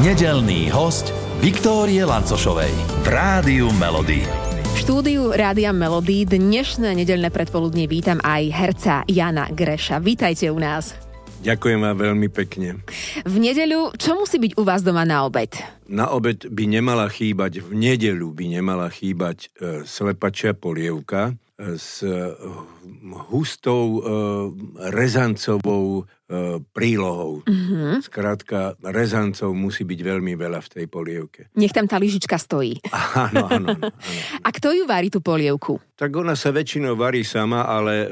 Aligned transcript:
Nedelný 0.00 0.72
host 0.72 1.12
Viktórie 1.44 2.00
Lancošovej 2.08 2.72
v 3.04 3.06
Rádiu 3.12 3.68
Melody. 3.76 4.24
V 4.72 4.76
štúdiu 4.80 5.36
Rádia 5.36 5.68
Melody 5.76 6.24
dnešné 6.24 6.96
nedelné 6.96 7.28
predpoludne 7.28 7.84
vítam 7.84 8.16
aj 8.24 8.42
herca 8.56 8.94
Jana 9.04 9.52
Greša. 9.52 10.00
Vítajte 10.00 10.48
u 10.48 10.56
nás. 10.56 10.96
Ďakujem 11.44 11.84
vám 11.84 11.96
veľmi 12.08 12.32
pekne. 12.32 12.80
V 13.28 13.36
nedeľu, 13.36 13.92
čo 14.00 14.16
musí 14.16 14.40
byť 14.40 14.56
u 14.56 14.64
vás 14.64 14.80
doma 14.80 15.04
na 15.04 15.28
obed? 15.28 15.60
Na 15.84 16.08
obed 16.08 16.48
by 16.48 16.64
nemala 16.72 17.12
chýbať, 17.12 17.60
v 17.60 17.76
nedeľu 17.76 18.32
by 18.32 18.44
nemala 18.48 18.88
chýbať 18.88 19.52
e, 19.60 19.84
slepačia 19.84 20.56
polievka 20.56 21.36
s 21.58 22.02
e, 22.02 22.34
hustou 23.30 24.00
e, 24.00 24.02
rezancovou 24.90 26.06
E, 26.32 26.64
prílohou. 26.72 27.44
Mm-hmm. 27.44 28.08
Skrátka, 28.08 28.72
rezancov 28.80 29.52
musí 29.52 29.84
byť 29.84 30.00
veľmi 30.00 30.32
veľa 30.32 30.64
v 30.64 30.68
tej 30.72 30.86
polievke. 30.88 31.40
Nech 31.60 31.76
tam 31.76 31.84
tá 31.84 32.00
lyžička 32.00 32.40
stojí. 32.40 32.80
Áno, 33.28 33.44
áno, 33.52 33.76
áno. 33.76 33.92
A 34.40 34.48
kto 34.48 34.72
ju 34.72 34.88
varí, 34.88 35.12
tú 35.12 35.20
polievku? 35.20 35.76
Tak 35.92 36.08
ona 36.16 36.32
sa 36.32 36.48
väčšinou 36.48 36.96
varí 36.96 37.20
sama, 37.20 37.68
ale 37.68 37.94
e, 38.02 38.06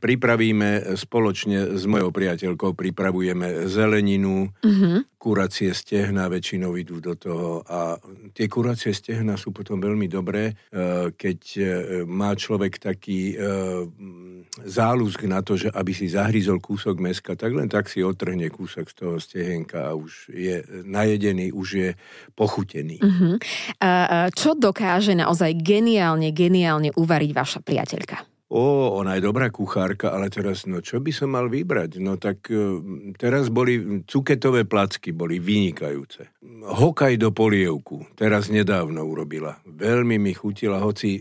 pripravíme 0.00 0.96
spoločne 0.96 1.76
s 1.76 1.84
mojou 1.84 2.08
priateľkou, 2.08 2.72
pripravujeme 2.72 3.68
zeleninu, 3.68 4.48
mm-hmm. 4.64 5.17
Kuracie 5.18 5.74
stehna 5.74 6.30
väčšinou 6.30 6.78
idú 6.78 7.02
do 7.02 7.18
toho 7.18 7.66
a 7.66 7.98
tie 8.30 8.46
kuracie 8.46 8.94
stehna 8.94 9.34
sú 9.34 9.50
potom 9.50 9.82
veľmi 9.82 10.06
dobré, 10.06 10.54
e, 10.54 11.10
keď 11.10 11.40
e, 11.58 11.62
má 12.06 12.38
človek 12.38 12.78
taký 12.78 13.34
e, 13.34 13.36
záľusk 14.62 15.26
na 15.26 15.42
to, 15.42 15.58
že 15.58 15.74
aby 15.74 15.90
si 15.90 16.06
zahryzol 16.06 16.62
kúsok 16.62 17.02
meska, 17.02 17.34
tak 17.34 17.50
len 17.50 17.66
tak 17.66 17.90
si 17.90 17.98
otrhne 17.98 18.46
kúsok 18.46 18.86
z 18.86 18.94
toho 18.94 19.14
stehenka 19.18 19.90
a 19.90 19.98
už 19.98 20.30
je 20.30 20.62
najedený, 20.86 21.50
už 21.50 21.68
je 21.74 21.90
pochutený. 22.38 23.02
Uh-huh. 23.02 23.34
Čo 24.34 24.54
dokáže 24.58 25.14
naozaj 25.14 25.58
geniálne, 25.58 26.30
geniálne 26.30 26.94
uvariť 26.94 27.30
vaša 27.34 27.60
priateľka? 27.62 28.37
Ó, 28.48 28.96
ona 28.96 29.20
je 29.20 29.28
dobrá 29.28 29.52
kuchárka, 29.52 30.08
ale 30.08 30.32
teraz, 30.32 30.64
no 30.64 30.80
čo 30.80 31.04
by 31.04 31.12
som 31.12 31.36
mal 31.36 31.52
vybrať? 31.52 32.00
No 32.00 32.16
tak 32.16 32.48
e, 32.48 32.80
teraz 33.20 33.52
boli 33.52 34.00
cuketové 34.08 34.64
placky, 34.64 35.12
boli 35.12 35.36
vynikajúce. 35.36 36.32
Hokaj 36.64 37.20
do 37.20 37.28
polievku, 37.28 38.08
teraz 38.16 38.48
nedávno 38.48 39.04
urobila. 39.04 39.60
Veľmi 39.68 40.16
mi 40.16 40.32
chutila, 40.32 40.80
hoci 40.80 41.20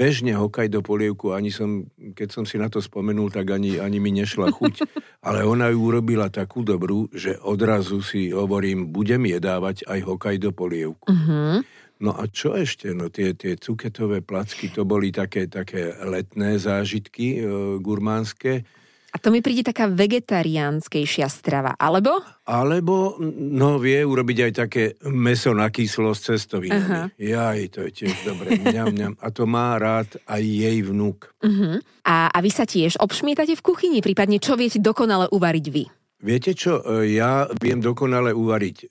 bežne 0.00 0.32
hokaj 0.32 0.72
do 0.72 0.80
polievku, 0.80 1.36
ani 1.36 1.52
som, 1.52 1.84
keď 2.16 2.28
som 2.32 2.44
si 2.48 2.56
na 2.56 2.72
to 2.72 2.80
spomenul, 2.80 3.28
tak 3.28 3.52
ani, 3.52 3.76
ani 3.76 4.00
mi 4.00 4.10
nešla 4.16 4.48
chuť. 4.48 4.74
Ale 5.26 5.44
ona 5.44 5.68
ju 5.68 5.84
urobila 5.84 6.32
takú 6.32 6.64
dobrú, 6.64 7.12
že 7.12 7.36
odrazu 7.44 8.00
si 8.00 8.32
hovorím, 8.32 8.88
budem 8.88 9.28
jedávať 9.28 9.84
aj 9.84 10.00
hokaj 10.02 10.36
do 10.40 10.50
polievku. 10.56 11.04
Uh-huh. 11.04 11.60
No 12.00 12.16
a 12.16 12.24
čo 12.32 12.56
ešte? 12.56 12.96
No 12.96 13.12
tie, 13.12 13.36
tie 13.36 13.60
cuketové 13.60 14.24
placky, 14.24 14.72
to 14.72 14.88
boli 14.88 15.12
také, 15.12 15.44
také 15.52 15.92
letné 16.00 16.56
zážitky 16.56 17.36
e, 17.36 17.40
gurmánske. 17.76 18.64
A 19.10 19.18
to 19.18 19.34
mi 19.34 19.42
príde 19.42 19.66
taká 19.66 19.90
vegetariánskejšia 19.90 21.26
strava, 21.26 21.74
alebo? 21.76 22.22
Alebo, 22.46 23.18
no 23.34 23.76
vie 23.82 24.06
urobiť 24.06 24.38
aj 24.48 24.52
také 24.54 24.94
meso 25.10 25.50
na 25.50 25.66
kyslo 25.66 26.14
s 26.14 26.30
cestovinami. 26.30 26.86
Uh-huh. 26.86 27.06
Jaj, 27.18 27.74
to 27.74 27.78
je 27.84 27.90
tiež 27.90 28.16
dobre. 28.22 28.54
Mňam, 28.62 28.94
mňam. 28.94 29.14
A 29.18 29.28
to 29.34 29.50
má 29.50 29.74
rád 29.82 30.14
aj 30.30 30.40
jej 30.40 30.78
vnúk. 30.86 31.26
Uh-huh. 31.42 31.82
A, 32.06 32.30
a 32.30 32.38
vy 32.38 32.50
sa 32.54 32.64
tiež 32.64 33.02
obšmietate 33.02 33.58
v 33.58 33.64
kuchyni, 33.66 33.98
prípadne 33.98 34.38
čo 34.38 34.54
viete 34.54 34.78
dokonale 34.78 35.26
uvariť 35.28 35.66
vy? 35.68 35.84
Viete 36.20 36.52
čo, 36.52 36.84
e, 36.84 37.16
ja 37.16 37.48
viem 37.64 37.80
dokonale 37.80 38.36
uvariť 38.36 38.76
e, 38.76 38.86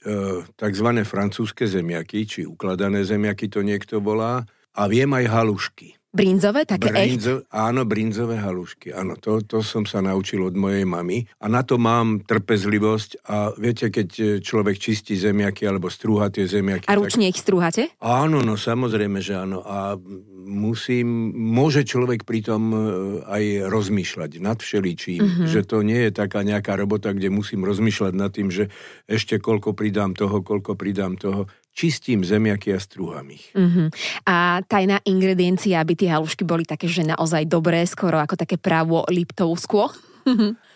tzv. 0.58 0.88
francúzske 1.05 1.69
zemiaky, 1.69 2.25
či 2.25 2.39
ukladané 2.41 3.05
zemiaky 3.05 3.45
to 3.53 3.61
niekto 3.61 4.02
volá, 4.02 4.49
a 4.73 4.81
viem 4.89 5.13
aj 5.13 5.25
halušky. 5.30 5.98
Brinzové, 6.09 6.65
také 6.65 6.89
Brinzo, 6.89 7.45
echt? 7.45 7.53
Áno, 7.53 7.85
brinzové 7.85 8.41
halušky. 8.41 8.89
Áno, 8.89 9.13
to, 9.22 9.45
to 9.45 9.61
som 9.61 9.85
sa 9.85 10.01
naučil 10.01 10.41
od 10.41 10.57
mojej 10.57 10.81
mamy. 10.81 11.29
A 11.38 11.45
na 11.45 11.61
to 11.61 11.78
mám 11.78 12.25
trpezlivosť. 12.25 13.29
A 13.29 13.53
viete, 13.53 13.94
keď 13.94 14.09
e, 14.17 14.23
človek 14.41 14.81
čistí 14.81 15.13
zemiaky 15.13 15.69
alebo 15.69 15.85
strúha 15.85 16.34
tie 16.34 16.50
zemiaky... 16.50 16.89
A 16.89 16.97
ručne 16.97 17.29
tak... 17.29 17.38
ich 17.38 17.38
strúhate? 17.38 17.94
Áno, 18.01 18.41
no 18.41 18.57
samozrejme, 18.57 19.22
že 19.22 19.38
áno. 19.38 19.61
A 19.61 20.01
musím, 20.50 21.29
môže 21.29 21.85
človek 21.85 22.25
pritom 22.25 22.63
e, 22.73 22.78
aj 23.29 23.44
rozmýšľať 23.69 24.41
nad 24.41 24.57
všeličím. 24.57 25.22
Mm-hmm. 25.22 25.45
Že 25.45 25.61
to 25.61 25.78
nie 25.85 26.09
je 26.09 26.11
taká 26.17 26.41
nejaká 26.41 26.73
robota, 26.73 27.13
kde 27.13 27.29
musím 27.29 27.61
rozmýšľať 27.61 28.13
nad 28.17 28.34
tým, 28.34 28.50
že 28.50 28.73
ešte 29.05 29.38
koľko 29.38 29.78
pridám 29.78 30.17
toho, 30.17 30.41
koľko 30.41 30.73
pridám 30.73 31.22
toho 31.22 31.45
čistím 31.79 32.28
zemiaky 32.28 32.75
a 32.75 32.79
strúham 32.84 33.23
ich. 33.31 33.56
Uh-huh. 33.56 33.88
A 34.28 34.59
tajná 34.67 35.00
ingrediencia, 35.07 35.79
aby 35.79 35.95
tie 35.95 36.12
halušky 36.12 36.44
boli 36.44 36.67
také, 36.67 36.91
že 36.91 37.07
naozaj 37.07 37.47
dobré, 37.47 37.88
skoro 37.88 38.19
ako 38.19 38.35
také 38.35 38.59
právo 38.59 39.07
liptovskô? 39.07 39.88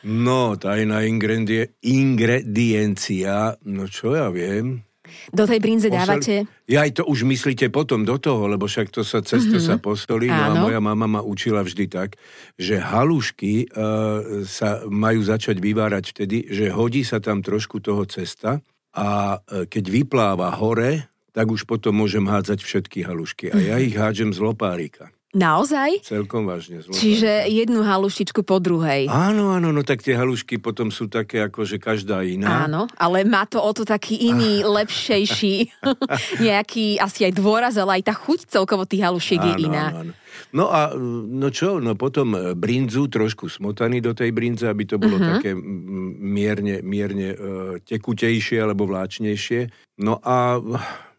no, 0.08 0.56
tajná 0.56 1.04
ingredie, 1.04 1.76
ingrediencia, 1.84 3.60
no 3.68 3.92
čo 3.92 4.16
ja 4.16 4.32
viem, 4.32 4.88
do 5.30 5.44
tej 5.46 5.60
brinze 5.60 5.92
Posol... 5.92 6.00
dávate? 6.00 6.34
Ja 6.66 6.88
aj 6.88 6.98
to 6.98 7.04
už 7.06 7.28
myslíte 7.28 7.70
potom 7.70 8.08
do 8.08 8.16
toho, 8.18 8.48
lebo 8.48 8.66
však 8.66 8.90
to 8.90 9.04
sa 9.04 9.20
cesto 9.22 9.60
mm-hmm. 9.60 9.68
sa 9.68 9.76
postolí. 9.78 10.32
No 10.32 10.42
a 10.42 10.56
moja 10.56 10.80
mama 10.80 11.06
ma 11.06 11.22
učila 11.22 11.62
vždy 11.62 11.86
tak, 11.92 12.16
že 12.56 12.80
halušky 12.80 13.68
uh, 13.68 14.42
sa 14.48 14.82
majú 14.88 15.22
začať 15.22 15.60
vyvárať 15.60 16.04
vtedy, 16.16 16.38
že 16.50 16.72
hodí 16.72 17.04
sa 17.04 17.20
tam 17.20 17.44
trošku 17.44 17.84
toho 17.84 18.08
cesta 18.08 18.64
a 18.94 19.42
e, 19.42 19.66
keď 19.66 19.86
vypláva 19.90 20.54
hore, 20.54 21.10
tak 21.34 21.50
už 21.50 21.66
potom 21.66 21.98
môžem 21.98 22.30
hádzať 22.30 22.62
všetky 22.62 23.02
halušky. 23.04 23.50
A 23.50 23.58
ja 23.58 23.76
ich 23.82 23.98
hádžem 23.98 24.32
z 24.32 24.40
lopárika. 24.40 25.10
Naozaj? 25.34 26.06
Celkom 26.06 26.46
vážne. 26.46 26.86
Zlopárika. 26.86 27.02
Čiže 27.02 27.32
jednu 27.50 27.82
haluštičku 27.82 28.46
po 28.46 28.62
druhej. 28.62 29.10
Áno, 29.10 29.50
áno, 29.50 29.74
no 29.74 29.82
tak 29.82 30.06
tie 30.06 30.14
halušky 30.14 30.62
potom 30.62 30.94
sú 30.94 31.10
také 31.10 31.42
ako, 31.42 31.66
že 31.66 31.82
každá 31.82 32.22
iná. 32.22 32.70
Áno, 32.70 32.86
ale 33.02 33.26
má 33.26 33.50
to 33.50 33.58
o 33.58 33.72
to 33.74 33.82
taký 33.82 34.30
iný, 34.30 34.62
ah. 34.62 34.86
lepšejší, 34.86 35.74
nejaký 36.46 37.02
asi 37.02 37.26
aj 37.26 37.34
dôraz, 37.34 37.74
ale 37.82 37.98
aj 37.98 38.14
tá 38.14 38.14
chuť 38.14 38.46
celkovo 38.46 38.86
tých 38.86 39.10
halušiek 39.10 39.42
áno, 39.42 39.48
je 39.50 39.54
iná. 39.66 39.86
Áno, 39.90 40.00
áno. 40.06 40.14
No 40.54 40.70
a 40.70 40.94
no 41.30 41.50
čo, 41.50 41.82
no 41.82 41.98
potom 41.98 42.54
brinzu, 42.54 43.10
trošku 43.10 43.50
smotaný 43.50 44.06
do 44.06 44.14
tej 44.14 44.30
brinze, 44.30 44.70
aby 44.70 44.86
to 44.86 45.02
bolo 45.02 45.18
uh-huh. 45.18 45.42
také 45.42 45.58
mierne, 45.58 46.86
mierne 46.86 47.34
uh, 47.34 47.38
tekutejšie 47.82 48.62
alebo 48.62 48.86
vláčnejšie. 48.86 49.74
No 50.02 50.22
a 50.22 50.62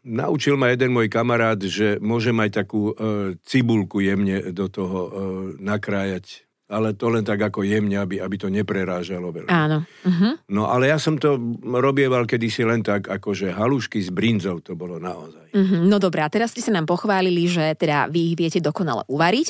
naučil 0.05 0.55
ma 0.61 0.71
jeden 0.71 0.93
môj 0.93 1.09
kamarát, 1.09 1.59
že 1.59 1.99
môžem 1.99 2.37
aj 2.39 2.65
takú 2.65 2.93
uh, 2.93 3.33
cibulku 3.43 4.05
jemne 4.05 4.53
do 4.53 4.69
toho 4.69 4.99
uh, 5.01 5.11
nakrájať 5.59 6.45
ale 6.65 6.97
to 6.97 7.13
len 7.13 7.21
tak 7.21 7.39
ako 7.39 7.61
jemne, 7.61 8.01
aby, 8.01 8.25
aby 8.25 8.37
to 8.41 8.49
neprerážalo 8.49 9.29
veľmi. 9.29 9.53
Áno. 9.53 9.85
Uh-huh. 9.85 10.33
No 10.49 10.73
ale 10.73 10.89
ja 10.89 10.97
som 10.97 11.21
to 11.21 11.37
robieval 11.61 12.25
kedysi 12.25 12.65
len 12.65 12.81
tak, 12.81 13.07
akože 13.07 13.53
halušky 13.53 14.01
s 14.01 14.09
brinzou, 14.09 14.65
to 14.65 14.73
bolo 14.73 14.97
naozaj. 14.97 15.53
Uh-huh. 15.53 15.85
No 15.85 16.01
dobré, 16.01 16.25
a 16.25 16.33
teraz 16.33 16.57
ste 16.57 16.65
sa 16.65 16.73
nám 16.73 16.89
pochválili, 16.89 17.45
že 17.47 17.77
teda 17.77 18.09
vy 18.09 18.33
ich 18.33 18.37
viete 18.41 18.59
dokonale 18.65 19.05
uvariť. 19.07 19.49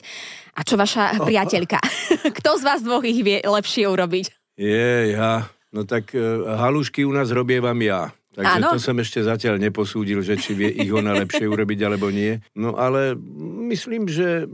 A 0.59 0.66
čo 0.66 0.75
vaša 0.75 1.22
oh. 1.22 1.26
priateľka? 1.26 1.78
Kto 2.42 2.59
z 2.59 2.62
vás 2.66 2.82
dvoch 2.82 3.06
ich 3.06 3.22
vie 3.22 3.38
lepšie 3.47 3.86
urobiť? 3.86 4.59
Je, 4.59 5.15
ja. 5.15 5.47
No 5.71 5.86
tak 5.86 6.12
uh, 6.19 6.59
halušky 6.59 7.06
u 7.06 7.15
nás 7.15 7.31
robievam 7.31 7.78
ja. 7.78 8.10
Takže 8.34 8.59
Áno? 8.59 8.75
to 8.75 8.83
som 8.83 8.99
ešte 8.99 9.22
zatiaľ 9.22 9.62
neposúdil, 9.62 10.19
že 10.27 10.34
či 10.34 10.59
vie 10.59 10.71
ich 10.75 10.91
ona 10.91 11.15
lepšie 11.15 11.47
urobiť 11.47 11.78
alebo 11.87 12.11
nie. 12.11 12.43
No 12.59 12.75
ale 12.75 13.15
myslím, 13.71 14.11
že 14.11 14.50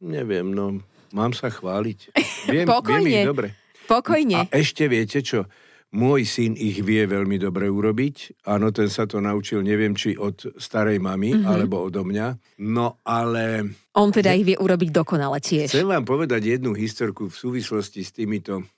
neviem, 0.00 0.48
no 0.48 0.80
Mám 1.12 1.32
sa 1.32 1.48
chváliť. 1.48 1.98
Viem, 2.52 2.66
Pokojne. 2.68 3.04
Viem 3.04 3.22
ich 3.24 3.28
dobre. 3.28 3.48
Pokojne. 3.88 4.44
A 4.44 4.52
ešte 4.52 4.84
viete 4.84 5.24
čo? 5.24 5.48
Môj 5.88 6.28
syn 6.28 6.52
ich 6.52 6.84
vie 6.84 7.08
veľmi 7.08 7.40
dobre 7.40 7.64
urobiť. 7.64 8.44
Áno, 8.44 8.68
ten 8.68 8.92
sa 8.92 9.08
to 9.08 9.24
naučil, 9.24 9.64
neviem, 9.64 9.96
či 9.96 10.20
od 10.20 10.60
starej 10.60 11.00
mamy, 11.00 11.32
mm-hmm. 11.32 11.48
alebo 11.48 11.80
odo 11.80 12.04
mňa. 12.04 12.60
No 12.60 13.00
ale... 13.08 13.72
On 13.96 14.12
teda 14.12 14.36
ich 14.36 14.44
vie 14.44 14.60
urobiť 14.60 14.92
dokonale 14.92 15.40
tiež. 15.40 15.72
Chcem 15.72 15.88
vám 15.88 16.04
povedať 16.04 16.60
jednu 16.60 16.76
historku 16.76 17.32
v 17.32 17.36
súvislosti 17.40 18.04
s 18.04 18.12
týmito 18.12 18.68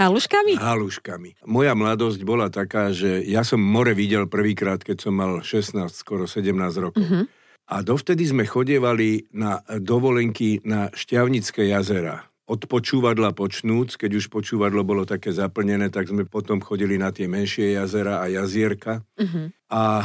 Haluškami? 0.00 0.58
Haluškami. 0.58 1.30
Moja 1.46 1.72
mladosť 1.76 2.20
bola 2.26 2.50
taká, 2.50 2.90
že 2.90 3.22
ja 3.24 3.46
som 3.46 3.62
more 3.62 3.92
videl 3.92 4.26
prvýkrát, 4.26 4.82
keď 4.82 5.08
som 5.08 5.14
mal 5.14 5.40
16, 5.40 5.76
skoro 5.92 6.26
17 6.26 6.50
rokov. 6.80 7.02
Mm-hmm. 7.02 7.24
A 7.64 7.80
dovtedy 7.80 8.28
sme 8.28 8.44
chodievali 8.44 9.24
na 9.32 9.64
dovolenky 9.80 10.60
na 10.68 10.92
Šťavnické 10.92 11.72
jazera. 11.72 12.28
Od 12.44 12.60
počúvadla 12.68 13.32
počnúc, 13.32 13.96
keď 13.96 14.20
už 14.20 14.28
počúvadlo 14.28 14.84
bolo 14.84 15.08
také 15.08 15.32
zaplnené, 15.32 15.88
tak 15.88 16.12
sme 16.12 16.28
potom 16.28 16.60
chodili 16.60 17.00
na 17.00 17.08
tie 17.08 17.24
menšie 17.24 17.72
jazera 17.80 18.20
a 18.20 18.28
jazierka. 18.28 19.00
Uh-huh. 19.16 19.48
A 19.72 20.04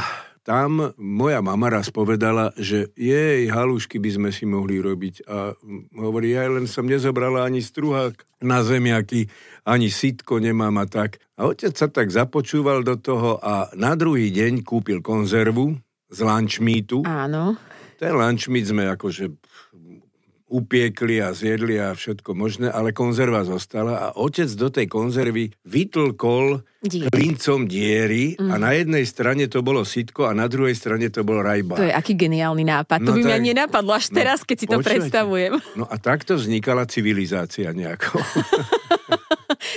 tam 0.50 0.90
moja 0.98 1.38
mama 1.38 1.70
raz 1.70 1.94
povedala, 1.94 2.50
že 2.58 2.90
jej 2.98 3.46
halušky 3.46 4.02
by 4.02 4.10
sme 4.18 4.30
si 4.34 4.50
mohli 4.50 4.82
robiť. 4.82 5.22
A 5.30 5.54
hovorí, 5.94 6.34
ja 6.34 6.50
len 6.50 6.66
som 6.66 6.90
nezobrala 6.90 7.46
ani 7.46 7.62
struhák 7.62 8.18
na 8.42 8.66
zemiaky, 8.66 9.30
ani 9.62 9.94
sitko 9.94 10.42
nemám 10.42 10.74
a 10.82 10.90
tak. 10.90 11.22
A 11.38 11.46
otec 11.46 11.70
sa 11.78 11.86
tak 11.86 12.10
započúval 12.10 12.82
do 12.82 12.98
toho 12.98 13.38
a 13.38 13.70
na 13.78 13.94
druhý 13.94 14.34
deň 14.34 14.66
kúpil 14.66 14.98
konzervu 15.06 15.78
z 16.10 16.18
lunchmeatu. 16.18 17.06
Áno. 17.06 17.54
Ten 18.02 18.18
lunchmeat 18.18 18.74
sme 18.74 18.90
akože 18.90 19.30
upiekli 20.50 21.22
a 21.22 21.30
zjedli 21.30 21.78
a 21.78 21.94
všetko 21.94 22.34
možné, 22.34 22.66
ale 22.68 22.90
konzerva 22.90 23.46
zostala 23.46 24.10
a 24.10 24.18
otec 24.18 24.50
do 24.58 24.68
tej 24.68 24.90
konzervy 24.90 25.54
vytlkol 25.62 26.66
Dier. 26.82 27.12
klincom 27.12 27.70
diery 27.70 28.34
mm. 28.34 28.50
a 28.50 28.56
mhm. 28.56 28.60
na 28.60 28.70
jednej 28.74 29.04
strane 29.06 29.44
to 29.46 29.62
bolo 29.62 29.86
sitko 29.86 30.26
a 30.26 30.34
na 30.34 30.50
druhej 30.50 30.74
strane 30.74 31.06
to 31.12 31.22
bol 31.22 31.38
rajba. 31.38 31.78
To 31.78 31.86
je 31.86 31.94
aký 31.94 32.18
geniálny 32.18 32.66
nápad. 32.66 32.98
No 33.04 33.14
to 33.14 33.20
by 33.20 33.22
tak, 33.22 33.28
mňa 33.30 33.38
nenapadlo 33.52 33.92
až 33.94 34.10
no, 34.10 34.16
teraz, 34.18 34.42
keď 34.42 34.56
si 34.58 34.66
to 34.66 34.78
predstavujem. 34.82 35.62
No 35.78 35.86
a 35.86 35.94
takto 36.00 36.34
vznikala 36.34 36.88
civilizácia 36.90 37.70
nejako. 37.70 38.18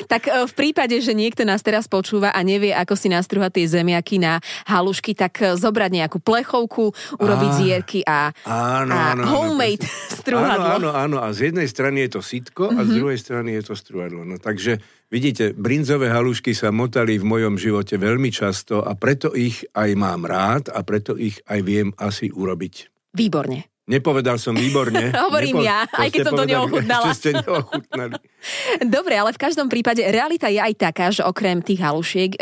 tak 0.06 0.28
e, 0.28 0.46
v 0.46 0.54
prípade, 0.54 0.96
že 1.00 1.14
niekto 1.16 1.44
nás 1.44 1.62
teraz 1.62 1.88
počúva 1.88 2.32
a 2.32 2.40
nevie, 2.42 2.72
ako 2.72 2.96
si 2.96 3.08
nastruhať 3.12 3.62
tie 3.62 3.66
zemiaky 3.80 4.18
na 4.20 4.40
halušky, 4.68 5.14
tak 5.14 5.34
e, 5.42 5.56
zobrať 5.56 5.92
nejakú 6.04 6.18
plechovku, 6.24 6.92
urobiť 7.20 7.52
ah, 7.52 7.58
zierky 7.60 8.00
a, 8.06 8.32
áno, 8.48 8.94
a 8.94 9.02
áno, 9.14 9.24
homemade 9.28 9.86
áno, 9.90 10.16
strúhadlo. 10.16 10.70
Áno, 10.80 10.90
áno. 10.94 11.18
A 11.20 11.30
z 11.36 11.52
jednej 11.52 11.68
strany 11.68 12.08
je 12.08 12.20
to 12.20 12.22
sitko 12.22 12.72
a 12.72 12.82
mm-hmm. 12.82 12.88
z 12.88 12.90
mhm. 12.90 12.98
druhej 13.00 13.20
strany 13.20 13.50
je 13.60 13.64
to 13.64 13.74
strúhadlo. 13.76 14.22
No 14.24 14.36
takže 14.40 14.80
vidíte, 15.12 15.54
brinzové 15.58 16.10
halušky 16.10 16.56
sa 16.56 16.72
motali 16.72 17.20
v 17.20 17.26
mojom 17.26 17.56
živote 17.60 18.00
veľmi 18.00 18.30
často 18.30 18.82
a 18.82 18.96
preto 18.96 19.36
ich 19.36 19.66
aj 19.76 19.90
mám 20.00 20.24
rád 20.24 20.72
a 20.72 20.82
preto 20.86 21.18
ich 21.20 21.42
aj 21.50 21.60
viem 21.66 21.90
asi 22.00 22.32
urobiť. 22.32 22.94
Výborne. 23.14 23.73
Nepovedal 23.84 24.40
som 24.40 24.56
výborne. 24.56 25.12
Hovorím 25.28 25.60
Nepo- 25.60 25.68
ja, 25.68 25.84
aj 25.92 26.08
keď 26.08 26.20
som 26.24 26.34
to 26.40 26.48
neochutnala. 26.48 27.12
ste 27.20 27.36
neochutnali. 27.36 28.16
Dobre, 28.96 29.14
ale 29.20 29.36
v 29.36 29.40
každom 29.44 29.68
prípade 29.68 30.00
realita 30.08 30.48
je 30.48 30.64
aj 30.64 30.74
taká, 30.80 31.12
že 31.12 31.28
okrem 31.28 31.60
tých 31.60 31.84
halušiek, 31.84 32.32
e, 32.36 32.40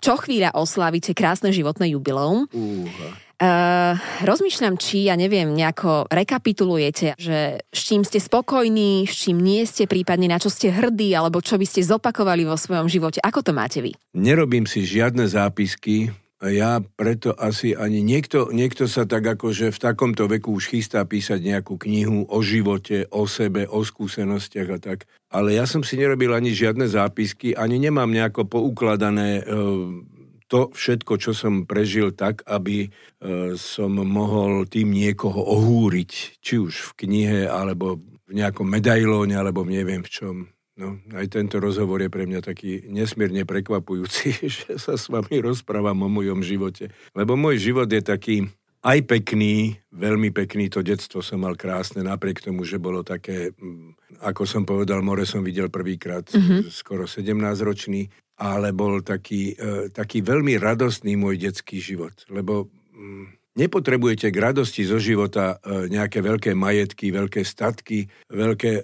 čo 0.00 0.12
chvíľa 0.16 0.56
oslávite 0.56 1.12
krásne 1.12 1.52
životné 1.52 1.92
jubileum. 1.92 2.48
Uh, 3.38 3.94
rozmýšľam, 4.26 4.74
či, 4.82 5.06
ja 5.06 5.14
neviem, 5.14 5.54
nejako 5.54 6.10
rekapitulujete, 6.10 7.14
že 7.14 7.62
s 7.70 7.80
čím 7.86 8.02
ste 8.02 8.18
spokojní, 8.18 9.06
s 9.06 9.14
čím 9.14 9.38
nie 9.38 9.62
ste, 9.62 9.86
prípadne 9.86 10.26
na 10.26 10.42
čo 10.42 10.50
ste 10.50 10.74
hrdí, 10.74 11.14
alebo 11.14 11.38
čo 11.38 11.54
by 11.54 11.62
ste 11.62 11.86
zopakovali 11.86 12.42
vo 12.42 12.58
svojom 12.58 12.90
živote. 12.90 13.22
Ako 13.22 13.46
to 13.46 13.54
máte 13.54 13.78
vy? 13.78 13.94
Nerobím 14.10 14.66
si 14.66 14.82
žiadne 14.82 15.22
zápisky, 15.30 16.10
ja 16.46 16.78
preto 16.78 17.34
asi 17.34 17.74
ani 17.74 17.98
niekto, 17.98 18.54
niekto 18.54 18.86
sa 18.86 19.02
tak 19.02 19.26
akože 19.26 19.74
v 19.74 19.78
takomto 19.82 20.30
veku 20.30 20.54
už 20.54 20.70
chystá 20.70 21.02
písať 21.02 21.42
nejakú 21.42 21.74
knihu 21.82 22.30
o 22.30 22.38
živote, 22.46 23.10
o 23.10 23.26
sebe, 23.26 23.66
o 23.66 23.82
skúsenostiach 23.82 24.70
a 24.70 24.78
tak. 24.78 24.98
Ale 25.34 25.58
ja 25.58 25.66
som 25.66 25.82
si 25.82 25.98
nerobil 25.98 26.30
ani 26.30 26.54
žiadne 26.54 26.86
zápisky, 26.86 27.58
ani 27.58 27.82
nemám 27.82 28.06
nejako 28.06 28.46
poukladané 28.46 29.42
e, 29.42 29.44
to 30.46 30.70
všetko, 30.70 31.18
čo 31.18 31.34
som 31.34 31.66
prežil 31.66 32.14
tak, 32.14 32.46
aby 32.46 32.86
e, 32.86 32.88
som 33.58 33.98
mohol 33.98 34.64
tým 34.70 34.94
niekoho 34.94 35.42
ohúriť, 35.42 36.38
či 36.38 36.54
už 36.62 36.94
v 36.94 37.04
knihe, 37.04 37.40
alebo 37.50 37.98
v 38.30 38.32
nejakom 38.38 38.64
medailóne, 38.64 39.34
alebo 39.34 39.66
neviem 39.66 40.06
v 40.06 40.12
čom. 40.12 40.36
No, 40.78 40.94
aj 41.10 41.26
tento 41.34 41.58
rozhovor 41.58 41.98
je 41.98 42.06
pre 42.06 42.22
mňa 42.22 42.38
taký 42.38 42.86
nesmierne 42.86 43.42
prekvapujúci, 43.42 44.26
že 44.62 44.78
sa 44.78 44.94
s 44.94 45.10
vami 45.10 45.42
rozprávam 45.42 46.06
o 46.06 46.08
mojom 46.08 46.38
živote. 46.46 46.94
Lebo 47.18 47.34
môj 47.34 47.58
život 47.58 47.90
je 47.90 47.98
taký 47.98 48.36
aj 48.86 49.10
pekný, 49.10 49.74
veľmi 49.90 50.30
pekný, 50.30 50.70
to 50.70 50.86
detstvo 50.86 51.18
som 51.18 51.42
mal 51.42 51.58
krásne, 51.58 52.06
napriek 52.06 52.38
tomu, 52.38 52.62
že 52.62 52.78
bolo 52.78 53.02
také, 53.02 53.50
mm, 53.50 54.22
ako 54.22 54.46
som 54.46 54.62
povedal, 54.62 55.02
more 55.02 55.26
som 55.26 55.42
videl 55.42 55.66
prvýkrát, 55.66 56.22
mm-hmm. 56.30 56.70
skoro 56.70 57.10
17-ročný, 57.10 58.06
ale 58.38 58.70
bol 58.70 59.02
taký, 59.02 59.58
e, 59.58 59.90
taký 59.90 60.22
veľmi 60.22 60.62
radostný 60.62 61.18
môj 61.18 61.42
detský 61.42 61.82
život, 61.82 62.14
lebo 62.30 62.70
mm, 62.94 63.37
Nepotrebujete 63.58 64.30
k 64.30 64.38
radosti 64.38 64.86
zo 64.86 65.02
života 65.02 65.58
e, 65.58 65.90
nejaké 65.90 66.22
veľké 66.22 66.54
majetky, 66.54 67.10
veľké 67.10 67.42
statky, 67.42 68.06
veľké 68.30 68.72
e, 68.78 68.82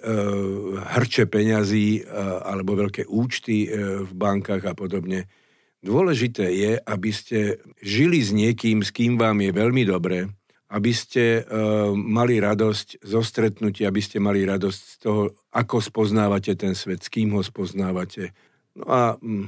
hrče 0.99 1.31
peňazí 1.31 2.03
e, 2.03 2.11
alebo 2.43 2.75
veľké 2.75 3.07
účty 3.07 3.71
v 4.03 4.11
bankách 4.11 4.67
a 4.67 4.75
podobne. 4.75 5.31
Dôležité 5.79 6.51
je, 6.51 6.75
aby 6.75 7.11
ste 7.15 7.63
žili 7.79 8.19
s 8.19 8.35
niekým, 8.35 8.83
s 8.83 8.91
kým 8.91 9.15
vám 9.15 9.39
je 9.39 9.55
veľmi 9.55 9.87
dobre, 9.87 10.27
aby 10.73 10.91
ste 10.91 11.45
mali 11.93 12.41
radosť 12.41 13.05
zo 13.05 13.21
stretnutia, 13.21 13.93
aby 13.93 14.01
ste 14.01 14.17
mali 14.17 14.41
radosť 14.41 14.81
z 14.81 14.95
toho, 14.97 15.21
ako 15.53 15.77
spoznávate 15.77 16.57
ten 16.57 16.73
svet, 16.73 17.05
s 17.05 17.13
kým 17.13 17.37
ho 17.37 17.45
spoznávate. 17.45 18.33
No 18.73 18.85
a 18.89 19.01
mm, 19.21 19.45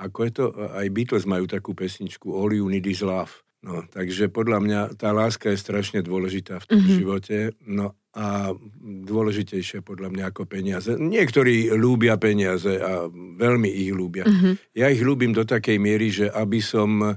ako 0.00 0.18
je 0.24 0.32
to, 0.32 0.44
aj 0.72 0.86
Beatles 0.88 1.28
majú 1.28 1.44
takú 1.44 1.76
pesničku 1.76 2.32
All 2.32 2.48
You 2.48 2.64
Need 2.72 2.88
Is 2.88 3.04
Love 3.04 3.44
No, 3.64 3.80
takže 3.88 4.28
podľa 4.28 4.58
mňa 4.60 4.80
tá 5.00 5.16
láska 5.16 5.48
je 5.48 5.56
strašne 5.56 6.04
dôležitá 6.04 6.60
v 6.60 6.68
tom 6.68 6.80
mm-hmm. 6.84 6.98
živote. 7.00 7.36
No 7.64 7.96
a 8.12 8.52
dôležitejšie 8.84 9.80
podľa 9.80 10.12
mňa 10.12 10.24
ako 10.30 10.44
peniaze. 10.44 10.92
Niektorí 10.94 11.72
ľúbia 11.72 12.20
peniaze 12.20 12.76
a 12.78 13.08
veľmi 13.10 13.66
ich 13.72 13.90
ľúbia. 13.90 14.28
Mm-hmm. 14.28 14.76
Ja 14.76 14.92
ich 14.92 15.00
ľúbim 15.00 15.32
do 15.32 15.42
takej 15.42 15.80
miery, 15.80 16.12
že 16.12 16.26
aby 16.28 16.60
som 16.60 17.02
e, 17.02 17.12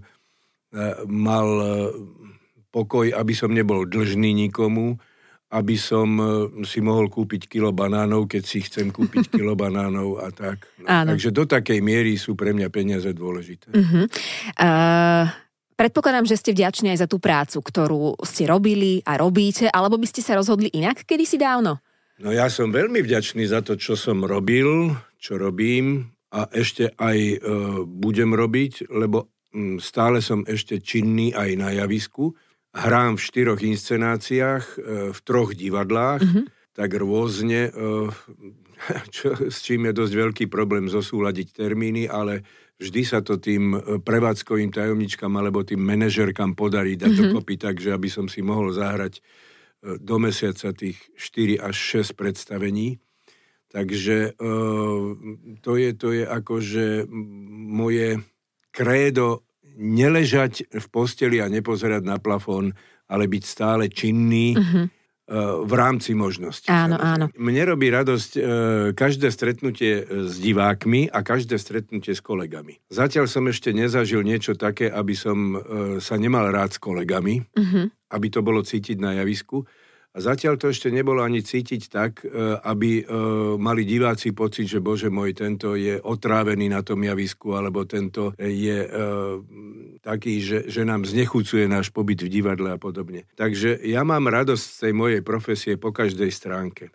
mal 1.05 1.47
e, 1.61 1.69
pokoj, 2.71 3.11
aby 3.11 3.33
som 3.35 3.51
nebol 3.51 3.83
dlžný 3.85 4.33
nikomu, 4.47 4.97
aby 5.51 5.75
som 5.75 6.17
e, 6.17 6.25
si 6.65 6.79
mohol 6.79 7.11
kúpiť 7.11 7.45
kilo 7.45 7.75
banánov, 7.75 8.25
keď 8.25 8.43
si 8.47 8.63
chcem 8.63 8.89
kúpiť 8.89 9.29
kilo 9.38 9.53
banánov 9.53 10.23
a 10.23 10.31
tak. 10.31 10.65
No, 10.81 11.11
takže 11.13 11.29
do 11.29 11.43
takej 11.43 11.83
miery 11.83 12.15
sú 12.17 12.33
pre 12.39 12.55
mňa 12.55 12.71
peniaze 12.71 13.11
dôležité. 13.11 13.69
Mm-hmm. 13.69 14.05
Uh... 14.55 15.45
Predpokladám, 15.77 16.25
že 16.25 16.41
ste 16.41 16.57
vďační 16.57 16.97
aj 16.97 17.06
za 17.06 17.07
tú 17.07 17.21
prácu, 17.21 17.62
ktorú 17.62 18.18
ste 18.25 18.50
robili 18.50 19.06
a 19.06 19.13
robíte, 19.13 19.69
alebo 19.69 20.01
by 20.01 20.09
ste 20.09 20.25
sa 20.25 20.33
rozhodli 20.33 20.74
inak 20.74 21.06
kedysi 21.06 21.38
dávno? 21.38 21.77
No 22.18 22.33
ja 22.33 22.50
som 22.50 22.74
veľmi 22.74 23.06
vďačný 23.06 23.45
za 23.45 23.62
to, 23.62 23.77
čo 23.77 23.94
som 23.94 24.25
robil, 24.25 24.97
čo 25.21 25.38
robím 25.38 26.09
a 26.33 26.50
ešte 26.50 26.97
aj 26.97 27.18
e, 27.21 27.38
budem 27.85 28.33
robiť, 28.33 28.89
lebo 28.89 29.29
m, 29.53 29.77
stále 29.77 30.18
som 30.18 30.41
ešte 30.50 30.81
činný 30.81 31.38
aj 31.38 31.50
na 31.53 31.69
javisku. 31.77 32.33
Hrám 32.74 33.21
v 33.21 33.25
štyroch 33.29 33.62
inscenáciách, 33.62 34.65
e, 34.65 34.77
v 35.13 35.19
troch 35.21 35.53
divadlách, 35.53 36.25
mm-hmm. 36.25 36.45
tak 36.74 36.89
rôzne, 36.97 37.69
e, 37.69 37.71
čo, 39.15 39.38
s 39.38 39.62
čím 39.62 39.85
je 39.85 39.94
dosť 39.94 40.13
veľký 40.18 40.45
problém 40.50 40.89
zosúľadiť 40.89 41.53
termíny, 41.53 42.09
ale 42.09 42.41
vždy 42.77 43.01
sa 43.03 43.19
to 43.25 43.41
tým 43.41 43.74
e, 43.74 43.79
prevádzkovým 44.01 44.69
tajomničkám 44.69 45.33
alebo 45.33 45.65
tým 45.65 45.81
manažerkám 45.81 46.53
podarí 46.53 46.96
dať 46.96 47.12
mm-hmm. 47.12 47.24
dokopy 47.34 47.55
tak, 47.57 47.75
že 47.81 47.93
aby 47.93 48.10
som 48.10 48.29
si 48.29 48.46
mohol 48.46 48.74
zahrať 48.74 49.19
e, 49.19 49.22
do 49.98 50.15
mesiaca 50.22 50.74
tých 50.74 50.98
4 51.17 51.62
až 51.62 51.75
6 52.05 52.17
predstavení. 52.17 53.01
Takže 53.67 54.17
e, 54.31 54.50
to 55.62 55.72
je, 55.75 55.89
to 55.98 56.07
je 56.15 56.24
akože 56.24 57.10
moje 57.67 58.24
krédo 58.72 59.43
neležať 59.77 60.65
v 60.74 60.86
posteli 60.89 61.38
a 61.38 61.51
nepozerať 61.51 62.01
na 62.01 62.17
plafón, 62.17 62.74
ale 63.05 63.29
byť 63.29 63.43
stále 63.46 63.89
činný, 63.89 64.57
mm-hmm 64.57 64.97
v 65.67 65.74
rámci 65.75 66.15
možností. 66.15 66.72
Áno, 66.72 66.96
áno. 66.96 67.27
Mne 67.36 67.75
robí 67.75 67.91
radosť 67.91 68.31
e, 68.31 68.41
každé 68.96 69.27
stretnutie 69.27 70.07
e, 70.07 70.24
s 70.24 70.39
divákmi 70.39 71.12
a 71.12 71.19
každé 71.19 71.60
stretnutie 71.60 72.15
s 72.15 72.24
kolegami. 72.24 72.79
Zatiaľ 72.88 73.27
som 73.27 73.43
ešte 73.51 73.75
nezažil 73.75 74.24
niečo 74.24 74.55
také, 74.55 74.88
aby 74.88 75.12
som 75.19 75.38
e, 75.38 75.57
sa 76.00 76.15
nemal 76.15 76.48
rád 76.48 76.72
s 76.72 76.79
kolegami, 76.79 77.43
mm-hmm. 77.43 77.86
aby 78.15 78.27
to 78.31 78.39
bolo 78.39 78.63
cítiť 78.63 78.96
na 79.03 79.19
javisku. 79.19 79.67
A 80.15 80.23
zatiaľ 80.23 80.57
to 80.57 80.71
ešte 80.71 80.89
nebolo 80.89 81.21
ani 81.21 81.43
cítiť 81.43 81.81
tak, 81.91 82.23
e, 82.23 82.31
aby 82.63 83.01
e, 83.01 83.03
mali 83.59 83.83
diváci 83.85 84.33
pocit, 84.33 84.65
že 84.65 84.81
bože 84.81 85.11
môj, 85.11 85.35
tento 85.37 85.77
je 85.77 85.99
otrávený 85.99 86.71
na 86.71 86.81
tom 86.81 87.03
javisku, 87.03 87.53
alebo 87.53 87.85
tento 87.85 88.33
je 88.39 88.77
e, 88.81 88.89
taký, 90.01 90.41
že, 90.41 90.59
že 90.71 90.87
nám 90.87 91.05
znechucuje 91.05 91.69
náš 91.69 91.93
pobyt 91.93 92.23
v 92.23 92.33
divadle 92.33 92.73
a 92.73 92.79
podobne. 92.79 93.27
Takže 93.37 93.83
ja 93.85 94.01
mám 94.07 94.25
radosť 94.31 94.63
z 94.63 94.77
tej 94.89 94.93
mojej 94.95 95.21
profesie 95.21 95.73
po 95.77 95.93
každej 95.93 96.31
stránke. 96.33 96.89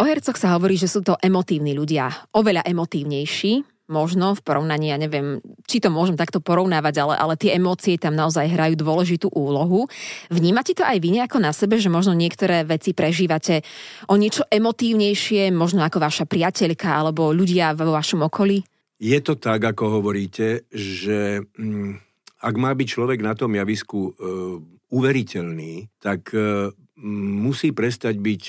O 0.00 0.06
hercoch 0.06 0.38
sa 0.38 0.56
hovorí, 0.56 0.78
že 0.78 0.88
sú 0.88 1.04
to 1.04 1.18
emotívni 1.20 1.76
ľudia, 1.76 2.08
oveľa 2.32 2.64
emotívnejší 2.64 3.71
možno 3.92 4.32
v 4.32 4.40
porovnaní, 4.40 4.88
ja 4.88 4.96
neviem, 4.96 5.44
či 5.68 5.84
to 5.84 5.92
môžem 5.92 6.16
takto 6.16 6.40
porovnávať, 6.40 7.04
ale, 7.04 7.14
ale 7.20 7.34
tie 7.36 7.52
emócie 7.52 8.00
tam 8.00 8.16
naozaj 8.16 8.48
hrajú 8.48 8.80
dôležitú 8.80 9.28
úlohu. 9.28 9.92
Vnímate 10.32 10.72
to 10.72 10.80
aj 10.80 10.96
vy 10.96 11.20
nejako 11.20 11.38
na 11.44 11.52
sebe, 11.52 11.76
že 11.76 11.92
možno 11.92 12.16
niektoré 12.16 12.64
veci 12.64 12.96
prežívate 12.96 13.60
o 14.08 14.16
niečo 14.16 14.48
emotívnejšie, 14.48 15.52
možno 15.52 15.84
ako 15.84 16.00
vaša 16.00 16.24
priateľka 16.24 16.88
alebo 16.88 17.36
ľudia 17.36 17.76
vo 17.76 17.92
vašom 17.92 18.24
okolí? 18.24 18.64
Je 18.96 19.18
to 19.20 19.36
tak, 19.36 19.60
ako 19.60 20.00
hovoríte, 20.00 20.64
že 20.72 21.44
hm, 21.58 22.00
ak 22.40 22.54
má 22.56 22.72
byť 22.72 22.88
človek 22.88 23.20
na 23.20 23.36
tom 23.36 23.52
javisku 23.52 24.00
e, 24.08 24.12
uveriteľný, 24.88 25.90
tak 26.00 26.32
e, 26.32 26.70
musí 27.02 27.74
prestať 27.74 28.16
byť 28.16 28.42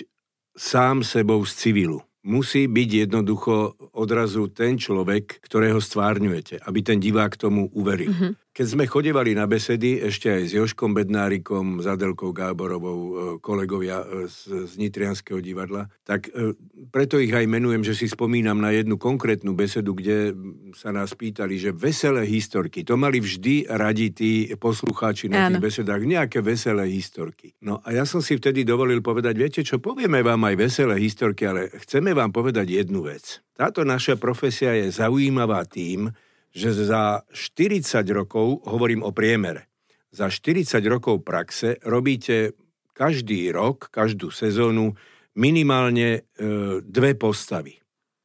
sám 0.54 1.02
sebou 1.02 1.42
z 1.44 1.52
civilu 1.58 2.00
musí 2.24 2.72
byť 2.72 2.90
jednoducho 3.08 3.76
odrazu 3.96 4.48
ten 4.48 4.80
človek, 4.80 5.44
ktorého 5.44 5.84
stvárňujete, 5.84 6.64
aby 6.64 6.80
ten 6.80 6.98
divák 7.00 7.36
tomu 7.36 7.68
uveril. 7.76 8.12
Mm-hmm. 8.12 8.43
Keď 8.54 8.68
sme 8.70 8.86
chodevali 8.86 9.34
na 9.34 9.50
besedy, 9.50 9.98
ešte 9.98 10.30
aj 10.30 10.44
s 10.46 10.52
Joškom 10.54 10.94
Bednárikom, 10.94 11.82
s 11.82 11.90
Adelkou 11.90 12.30
Gáborovou, 12.38 13.00
e, 13.02 13.14
kolegovia 13.42 14.06
e, 14.06 14.30
z, 14.30 14.70
z 14.70 14.74
Nitrianského 14.78 15.42
divadla, 15.42 15.90
tak 16.06 16.30
e, 16.30 16.54
preto 16.94 17.18
ich 17.18 17.34
aj 17.34 17.50
menujem, 17.50 17.82
že 17.82 17.98
si 17.98 18.06
spomínam 18.06 18.62
na 18.62 18.70
jednu 18.70 19.02
konkrétnu 19.02 19.58
besedu, 19.58 19.98
kde 19.98 20.38
sa 20.78 20.94
nás 20.94 21.18
pýtali, 21.18 21.58
že 21.58 21.74
veselé 21.74 22.30
historky, 22.30 22.86
to 22.86 22.94
mali 22.94 23.18
vždy 23.18 23.74
radi 23.74 24.14
tí 24.14 24.54
poslucháči 24.54 25.34
na 25.34 25.50
tých 25.50 25.58
besedách, 25.58 26.06
nejaké 26.06 26.46
veselé 26.46 26.86
historky. 26.94 27.58
No 27.58 27.82
a 27.82 27.90
ja 27.90 28.06
som 28.06 28.22
si 28.22 28.38
vtedy 28.38 28.62
dovolil 28.62 29.02
povedať, 29.02 29.34
viete 29.34 29.62
čo, 29.66 29.82
povieme 29.82 30.22
vám 30.22 30.46
aj 30.46 30.62
veselé 30.62 31.02
historky, 31.02 31.50
ale 31.50 31.74
chceme 31.82 32.14
vám 32.14 32.30
povedať 32.30 32.70
jednu 32.70 33.02
vec. 33.02 33.42
Táto 33.58 33.82
naša 33.82 34.14
profesia 34.22 34.78
je 34.78 34.94
zaujímavá 34.94 35.66
tým, 35.66 36.14
že 36.54 36.70
za 36.72 37.26
40 37.34 38.06
rokov, 38.14 38.62
hovorím 38.70 39.02
o 39.02 39.10
priemere, 39.10 39.74
za 40.14 40.30
40 40.30 40.78
rokov 40.86 41.26
praxe 41.26 41.82
robíte 41.82 42.54
každý 42.94 43.50
rok, 43.50 43.90
každú 43.90 44.30
sezónu 44.30 44.94
minimálne 45.34 46.10
e, 46.14 46.22
dve 46.86 47.18
postavy. 47.18 47.82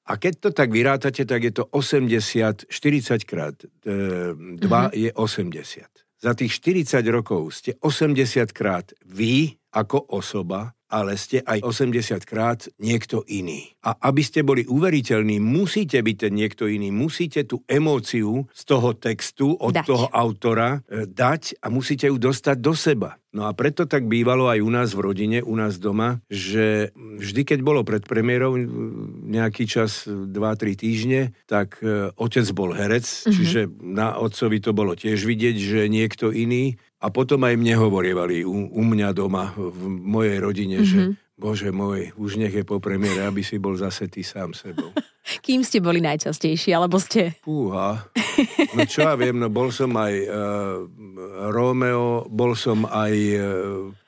A 0.09 0.21
keď 0.21 0.33
to 0.41 0.51
tak 0.53 0.69
vyrátate, 0.69 1.25
tak 1.25 1.41
je 1.41 1.53
to 1.53 1.65
80, 1.73 2.69
40 2.69 3.25
krát 3.25 3.57
e, 3.65 4.37
2 4.37 4.37
mm-hmm. 4.37 4.93
je 4.93 5.11
80. 5.17 5.89
Za 6.21 6.33
tých 6.37 6.53
40 6.61 7.01
rokov 7.09 7.57
ste 7.57 7.81
80 7.81 8.53
krát 8.53 8.93
vy 9.09 9.57
ako 9.73 10.13
osoba 10.13 10.77
ale 10.88 11.21
ste 11.21 11.45
aj 11.45 11.61
80 11.62 12.25
krát 12.25 12.64
niekto 12.80 13.23
iný. 13.28 13.76
A 13.85 13.95
aby 14.09 14.25
ste 14.25 14.40
boli 14.40 14.64
uveriteľní, 14.64 15.38
musíte 15.40 16.00
byť 16.00 16.16
ten 16.16 16.33
niekto 16.33 16.64
iný, 16.66 16.88
musíte 16.88 17.45
tú 17.45 17.61
emóciu 17.68 18.49
z 18.50 18.62
toho 18.64 18.97
textu 18.97 19.54
od 19.57 19.76
dať. 19.76 19.85
toho 19.85 20.07
autora 20.11 20.80
e, 20.88 21.04
dať 21.04 21.61
a 21.61 21.68
musíte 21.68 22.09
ju 22.09 22.16
dostať 22.16 22.57
do 22.59 22.73
seba. 22.73 23.21
No 23.28 23.45
a 23.45 23.52
preto 23.52 23.85
tak 23.85 24.09
bývalo 24.09 24.49
aj 24.49 24.64
u 24.64 24.71
nás 24.73 24.88
v 24.97 25.04
rodine, 25.04 25.38
u 25.45 25.52
nás 25.52 25.76
doma, 25.76 26.25
že 26.33 26.97
vždy, 26.97 27.45
keď 27.45 27.59
bolo 27.61 27.85
pred 27.85 28.00
premiérou 28.00 28.57
nejaký 29.28 29.68
čas, 29.68 30.09
2-3 30.09 30.33
týždne, 30.73 31.37
tak 31.45 31.76
e, 31.85 32.09
otec 32.16 32.49
bol 32.57 32.73
herec, 32.73 33.04
mm-hmm. 33.04 33.35
čiže 33.37 33.61
na 33.85 34.16
otcovi 34.16 34.64
to 34.64 34.73
bolo 34.73 34.97
tiež 34.97 35.28
vidieť, 35.28 35.57
že 35.61 35.80
niekto 35.92 36.33
iný 36.33 36.80
a 36.99 37.07
potom 37.14 37.47
aj 37.47 37.55
mne 37.55 37.75
hovorievali 37.78 38.43
u, 38.43 38.75
u 38.75 38.83
mňa 38.83 39.14
doma, 39.14 39.55
v 39.55 39.87
mojej 39.87 40.38
rodine, 40.43 40.83
mm-hmm. 40.83 40.90
že 41.14 41.28
bože 41.38 41.71
môj, 41.71 42.11
už 42.18 42.35
nech 42.35 42.50
je 42.50 42.66
po 42.66 42.83
premiére, 42.83 43.23
aby 43.23 43.47
si 43.47 43.62
bol 43.62 43.78
zase 43.78 44.11
ty 44.11 44.26
sám 44.26 44.52
sebou. 44.52 44.90
Kým 45.47 45.62
ste 45.62 45.78
boli 45.78 46.02
najčastejší, 46.02 46.73
alebo 46.75 46.97
ste... 46.99 47.37
Púha. 47.45 48.11
No 48.75 48.80
čo 48.88 49.04
ja 49.04 49.14
viem, 49.14 49.37
no 49.37 49.52
bol 49.52 49.68
som 49.68 49.92
aj 49.92 50.14
uh, 50.25 50.33
Romeo, 51.52 52.25
bol 52.33 52.57
som 52.57 52.88
aj 52.88 53.14
uh, 53.37 53.42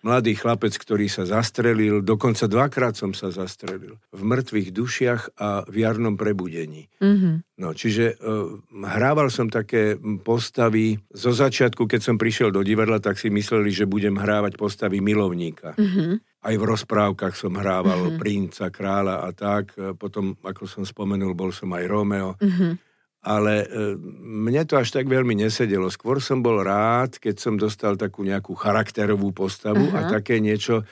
mladý 0.00 0.32
chlapec, 0.32 0.72
ktorý 0.74 1.12
sa 1.12 1.28
zastrelil, 1.28 2.00
dokonca 2.00 2.48
dvakrát 2.48 2.96
som 2.96 3.12
sa 3.12 3.28
zastrelil. 3.28 4.00
V 4.10 4.22
mŕtvych 4.24 4.68
dušiach 4.72 5.22
a 5.36 5.68
v 5.68 5.76
jarnom 5.84 6.16
prebudení. 6.16 6.88
Mm-hmm. 7.04 7.34
No, 7.60 7.76
čiže 7.76 8.16
uh, 8.16 8.56
hrával 8.80 9.28
som 9.28 9.52
také 9.52 10.00
postavy, 10.24 10.96
zo 11.12 11.36
začiatku, 11.36 11.84
keď 11.84 12.00
som 12.00 12.16
prišiel 12.16 12.48
do 12.48 12.64
divadla, 12.64 12.96
tak 12.96 13.20
si 13.20 13.28
mysleli, 13.28 13.68
že 13.68 13.84
budem 13.84 14.16
hrávať 14.16 14.56
postavy 14.56 15.04
milovníka. 15.04 15.76
Mm-hmm 15.76 16.29
aj 16.40 16.54
v 16.56 16.64
rozprávkach 16.64 17.36
som 17.36 17.52
hrával 17.52 18.00
mm-hmm. 18.00 18.20
princa, 18.20 18.72
kráľa 18.72 19.28
a 19.28 19.30
tak. 19.36 19.76
Potom, 20.00 20.32
ako 20.40 20.64
som 20.64 20.82
spomenul, 20.88 21.36
bol 21.36 21.52
som 21.52 21.68
aj 21.76 21.84
Romeo. 21.84 22.32
Mm-hmm. 22.40 22.72
Ale 23.20 23.68
e, 23.68 24.00
mne 24.24 24.64
to 24.64 24.80
až 24.80 24.96
tak 24.96 25.04
veľmi 25.04 25.36
nesedelo. 25.36 25.92
Skôr 25.92 26.24
som 26.24 26.40
bol 26.40 26.64
rád, 26.64 27.20
keď 27.20 27.36
som 27.36 27.60
dostal 27.60 28.00
takú 28.00 28.24
nejakú 28.24 28.56
charakterovú 28.56 29.36
postavu 29.36 29.92
uh-huh. 29.92 30.08
a 30.08 30.08
také 30.08 30.40
niečo, 30.40 30.88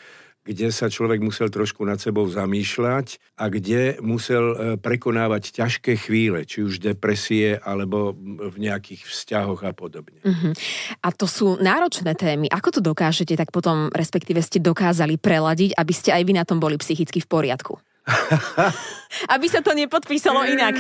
kde 0.49 0.73
sa 0.73 0.88
človek 0.88 1.21
musel 1.21 1.52
trošku 1.52 1.85
nad 1.85 2.00
sebou 2.00 2.25
zamýšľať 2.25 3.21
a 3.37 3.52
kde 3.52 4.00
musel 4.00 4.45
e, 4.49 4.57
prekonávať 4.81 5.52
ťažké 5.52 6.00
chvíle, 6.00 6.49
či 6.49 6.64
už 6.64 6.81
depresie 6.81 7.61
alebo 7.61 8.17
v 8.17 8.57
nejakých 8.57 9.05
vzťahoch 9.05 9.61
a 9.69 9.76
podobne. 9.76 10.25
Uh-huh. 10.25 10.57
A 11.05 11.12
to 11.12 11.28
sú 11.28 11.61
náročné 11.61 12.17
témy. 12.17 12.49
Ako 12.49 12.73
to 12.73 12.81
dokážete, 12.81 13.37
tak 13.37 13.52
potom 13.52 13.93
respektíve 13.93 14.40
ste 14.40 14.57
dokázali 14.57 15.21
preladiť, 15.21 15.76
aby 15.76 15.93
ste 15.93 16.17
aj 16.17 16.23
vy 16.25 16.33
na 16.33 16.49
tom 16.49 16.57
boli 16.57 16.81
psychicky 16.81 17.21
v 17.21 17.28
poriadku? 17.28 17.76
Aby 19.33 19.49
sa 19.49 19.65
to 19.65 19.73
nepodpísalo 19.73 20.45
inak. 20.45 20.77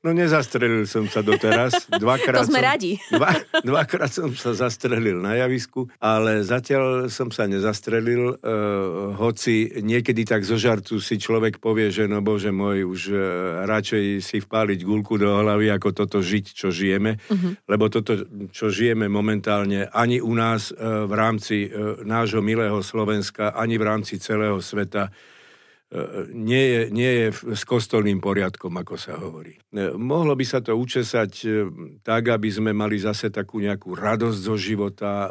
No 0.00 0.16
nezastrelil 0.16 0.88
som 0.88 1.04
sa 1.04 1.20
doteraz. 1.20 1.84
Dvakrát 1.92 2.42
to 2.42 2.48
sme 2.48 2.64
som, 2.64 2.68
radi. 2.72 2.92
Dva, 3.12 3.30
dvakrát 3.60 4.08
som 4.08 4.32
sa 4.32 4.56
zastrelil 4.56 5.20
na 5.20 5.36
javisku, 5.36 5.84
ale 6.00 6.40
zatiaľ 6.40 7.12
som 7.12 7.28
sa 7.28 7.44
nezastrelil, 7.44 8.40
uh, 8.40 9.12
hoci 9.20 9.68
niekedy 9.84 10.24
tak 10.24 10.48
zo 10.48 10.56
žartu 10.56 10.96
si 10.96 11.20
človek 11.20 11.60
povie, 11.60 11.92
že 11.92 12.08
no 12.08 12.24
bože 12.24 12.48
môj, 12.50 12.88
už 12.88 13.00
uh, 13.12 13.18
radšej 13.68 14.24
si 14.24 14.40
vpáliť 14.40 14.80
gulku 14.80 15.20
do 15.20 15.28
hlavy, 15.28 15.68
ako 15.76 15.92
toto 15.92 16.24
žiť, 16.24 16.56
čo 16.56 16.72
žijeme. 16.72 17.20
Uh-huh. 17.28 17.52
Lebo 17.68 17.92
toto, 17.92 18.16
čo 18.48 18.72
žijeme 18.72 19.12
momentálne, 19.12 19.92
ani 19.92 20.24
u 20.24 20.32
nás 20.32 20.72
uh, 20.72 21.04
v 21.04 21.12
rámci 21.12 21.68
uh, 21.68 22.00
nášho 22.00 22.40
milého 22.40 22.80
Slovenska, 22.80 23.52
ani 23.52 23.76
v 23.76 23.84
rámci 23.84 24.16
celého 24.16 24.56
sveta, 24.64 25.12
nie 26.34 26.64
je, 26.66 26.80
nie 26.90 27.12
je 27.14 27.26
s 27.54 27.62
kostolným 27.62 28.18
poriadkom, 28.18 28.74
ako 28.74 28.94
sa 28.98 29.14
hovorí. 29.22 29.54
E, 29.70 29.94
mohlo 29.94 30.34
by 30.34 30.42
sa 30.42 30.58
to 30.58 30.74
učesať 30.74 31.32
e, 31.46 31.48
tak, 32.02 32.26
aby 32.34 32.50
sme 32.50 32.74
mali 32.74 32.98
zase 32.98 33.30
takú 33.30 33.62
nejakú 33.62 33.94
radosť 33.94 34.38
zo 34.38 34.58
života 34.58 35.30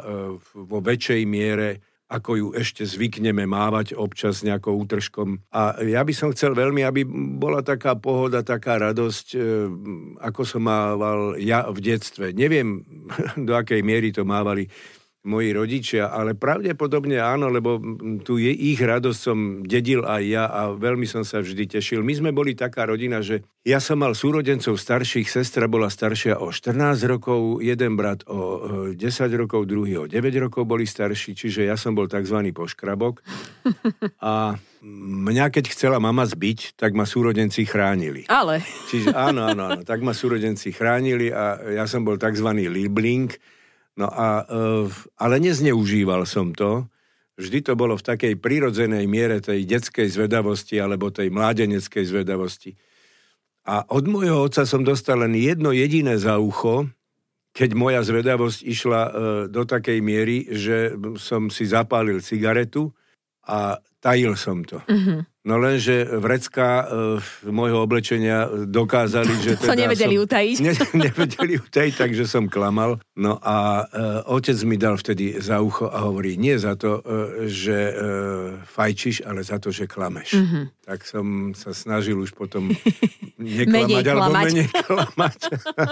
vo 0.56 0.78
väčšej 0.80 1.22
miere, 1.28 1.84
ako 2.08 2.30
ju 2.38 2.48
ešte 2.56 2.88
zvykneme 2.88 3.44
mávať 3.44 3.98
občas 3.98 4.40
nejakou 4.40 4.78
útržkom. 4.80 5.44
A 5.52 5.76
ja 5.84 6.00
by 6.00 6.14
som 6.16 6.32
chcel 6.32 6.56
veľmi, 6.56 6.86
aby 6.86 7.04
bola 7.36 7.60
taká 7.60 7.98
pohoda, 7.98 8.46
taká 8.46 8.78
radosť, 8.78 9.34
ako 10.22 10.42
som 10.46 10.62
mával 10.70 11.34
ja 11.34 11.66
v 11.66 11.82
detstve. 11.82 12.30
Neviem, 12.30 12.86
do 13.48 13.52
akej 13.58 13.82
miery 13.82 14.14
to 14.14 14.22
mávali 14.22 14.70
moji 15.26 15.50
rodičia, 15.50 16.08
ale 16.14 16.38
pravdepodobne 16.38 17.18
áno, 17.18 17.50
lebo 17.50 17.82
tu 18.22 18.38
je 18.38 18.54
ich 18.54 18.78
radosť 18.78 19.18
som 19.18 19.38
dedil 19.66 20.06
aj 20.06 20.22
ja 20.22 20.46
a 20.46 20.70
veľmi 20.70 21.04
som 21.04 21.26
sa 21.26 21.42
vždy 21.42 21.76
tešil. 21.76 22.06
My 22.06 22.14
sme 22.14 22.30
boli 22.30 22.54
taká 22.54 22.86
rodina, 22.86 23.18
že 23.18 23.42
ja 23.66 23.82
som 23.82 23.98
mal 23.98 24.14
súrodencov 24.14 24.78
starších, 24.78 25.26
sestra 25.26 25.66
bola 25.66 25.90
staršia 25.90 26.38
o 26.38 26.54
14 26.54 27.02
rokov, 27.10 27.58
jeden 27.58 27.98
brat 27.98 28.22
o 28.30 28.94
10 28.94 28.94
rokov, 29.34 29.66
druhý 29.66 29.98
o 29.98 30.06
9 30.06 30.22
rokov 30.46 30.62
boli 30.70 30.86
starší, 30.86 31.34
čiže 31.34 31.66
ja 31.66 31.74
som 31.74 31.98
bol 31.98 32.06
tzv. 32.06 32.46
poškrabok. 32.54 33.26
A 34.22 34.54
mňa 35.26 35.50
keď 35.50 35.74
chcela 35.74 35.98
mama 35.98 36.22
zbiť, 36.22 36.78
tak 36.78 36.94
ma 36.94 37.02
súrodenci 37.02 37.66
chránili. 37.66 38.22
Ale. 38.30 38.62
Čiže 38.86 39.10
áno, 39.10 39.50
áno, 39.50 39.66
áno, 39.66 39.82
tak 39.82 39.98
ma 40.06 40.14
súrodenci 40.14 40.70
chránili 40.70 41.34
a 41.34 41.58
ja 41.74 41.90
som 41.90 42.06
bol 42.06 42.14
tzv. 42.14 42.46
libling, 42.70 43.34
No 43.96 44.12
a, 44.12 44.44
e, 44.44 44.92
ale 45.16 45.36
nezneužíval 45.40 46.28
som 46.28 46.52
to. 46.52 46.84
Vždy 47.36 47.64
to 47.64 47.72
bolo 47.76 47.96
v 47.96 48.06
takej 48.06 48.34
prirodzenej 48.40 49.04
miere 49.08 49.40
tej 49.40 49.64
detskej 49.64 50.08
zvedavosti 50.08 50.80
alebo 50.80 51.12
tej 51.12 51.32
mládeneckej 51.32 52.04
zvedavosti. 52.04 52.76
A 53.66 53.82
od 53.92 54.04
môjho 54.08 54.46
otca 54.46 54.62
som 54.64 54.86
dostal 54.86 55.20
len 55.20 55.34
jedno 55.34 55.74
jediné 55.74 56.16
za 56.16 56.38
ucho, 56.38 56.86
keď 57.56 57.70
moja 57.72 58.00
zvedavosť 58.04 58.60
išla 58.62 59.00
e, 59.00 59.10
do 59.48 59.62
takej 59.64 59.98
miery, 60.04 60.44
že 60.52 60.92
som 61.16 61.48
si 61.48 61.64
zapálil 61.64 62.20
cigaretu 62.20 62.92
a 63.48 63.80
tajil 64.04 64.36
som 64.36 64.60
to. 64.60 64.78
Mm-hmm. 64.84 65.20
No 65.46 65.62
lenže 65.62 66.02
vrecka 66.18 66.82
e, 66.82 66.84
môjho 67.46 67.78
oblečenia 67.78 68.50
dokázali, 68.66 69.30
že 69.46 69.54
teda 69.54 69.78
To 69.78 69.78
nevedeli 69.78 70.16
som, 70.18 70.24
utajiť. 70.26 70.56
Ne, 70.58 70.72
nevedeli 71.06 71.54
utajiť, 71.62 71.94
takže 71.94 72.26
som 72.26 72.50
klamal. 72.50 72.98
No 73.14 73.38
a 73.38 73.86
e, 73.86 74.26
otec 74.26 74.58
mi 74.66 74.74
dal 74.74 74.98
vtedy 74.98 75.38
za 75.38 75.62
ucho 75.62 75.86
a 75.86 76.02
hovorí, 76.02 76.34
nie 76.34 76.58
za 76.58 76.74
to, 76.74 76.98
e, 76.98 77.46
že 77.46 77.78
e, 77.78 77.92
fajčiš, 78.66 79.22
ale 79.22 79.46
za 79.46 79.62
to, 79.62 79.70
že 79.70 79.86
klameš. 79.86 80.34
Mm-hmm. 80.34 80.64
Tak 80.82 81.06
som 81.06 81.54
sa 81.54 81.70
snažil 81.70 82.18
už 82.18 82.34
potom 82.34 82.74
neklamať, 83.38 83.70
menej 83.70 84.02
alebo 84.02 84.30
klamať. 84.34 84.46
menej 84.50 84.68
klamať. 84.82 85.38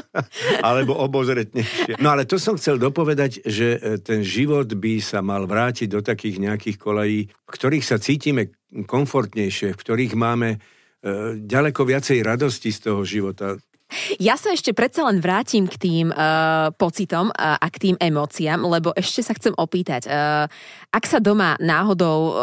alebo 0.67 0.93
obozretnejšie. 0.99 2.03
No 2.03 2.11
ale 2.11 2.27
to 2.27 2.43
som 2.43 2.59
chcel 2.59 2.75
dopovedať, 2.83 3.47
že 3.47 4.03
ten 4.03 4.27
život 4.27 4.67
by 4.67 4.99
sa 4.99 5.23
mal 5.23 5.47
vrátiť 5.47 5.95
do 5.95 6.03
takých 6.03 6.43
nejakých 6.43 6.77
kolají, 6.77 7.31
v 7.31 7.51
ktorých 7.55 7.87
sa 7.87 8.03
cítime 8.03 8.51
komfortnejšie, 8.83 9.71
v 9.71 9.79
ktorých 9.79 10.19
máme 10.19 10.51
e, 10.55 10.59
ďaleko 11.39 11.87
viacej 11.87 12.27
radosti 12.27 12.75
z 12.75 12.91
toho 12.91 13.07
života. 13.07 13.55
Ja 14.19 14.35
sa 14.35 14.51
ešte 14.51 14.75
predsa 14.75 15.07
len 15.07 15.23
vrátim 15.23 15.71
k 15.71 15.77
tým 15.79 16.07
uh, 16.11 16.71
pocitom 16.75 17.31
uh, 17.31 17.57
a 17.59 17.67
k 17.71 17.91
tým 17.91 17.97
emóciám, 17.99 18.63
lebo 18.67 18.91
ešte 18.97 19.23
sa 19.23 19.33
chcem 19.37 19.55
opýtať. 19.55 20.11
Uh, 20.11 20.51
ak 20.91 21.05
sa 21.07 21.19
doma 21.23 21.55
náhodou 21.63 22.19
uh, 22.31 22.35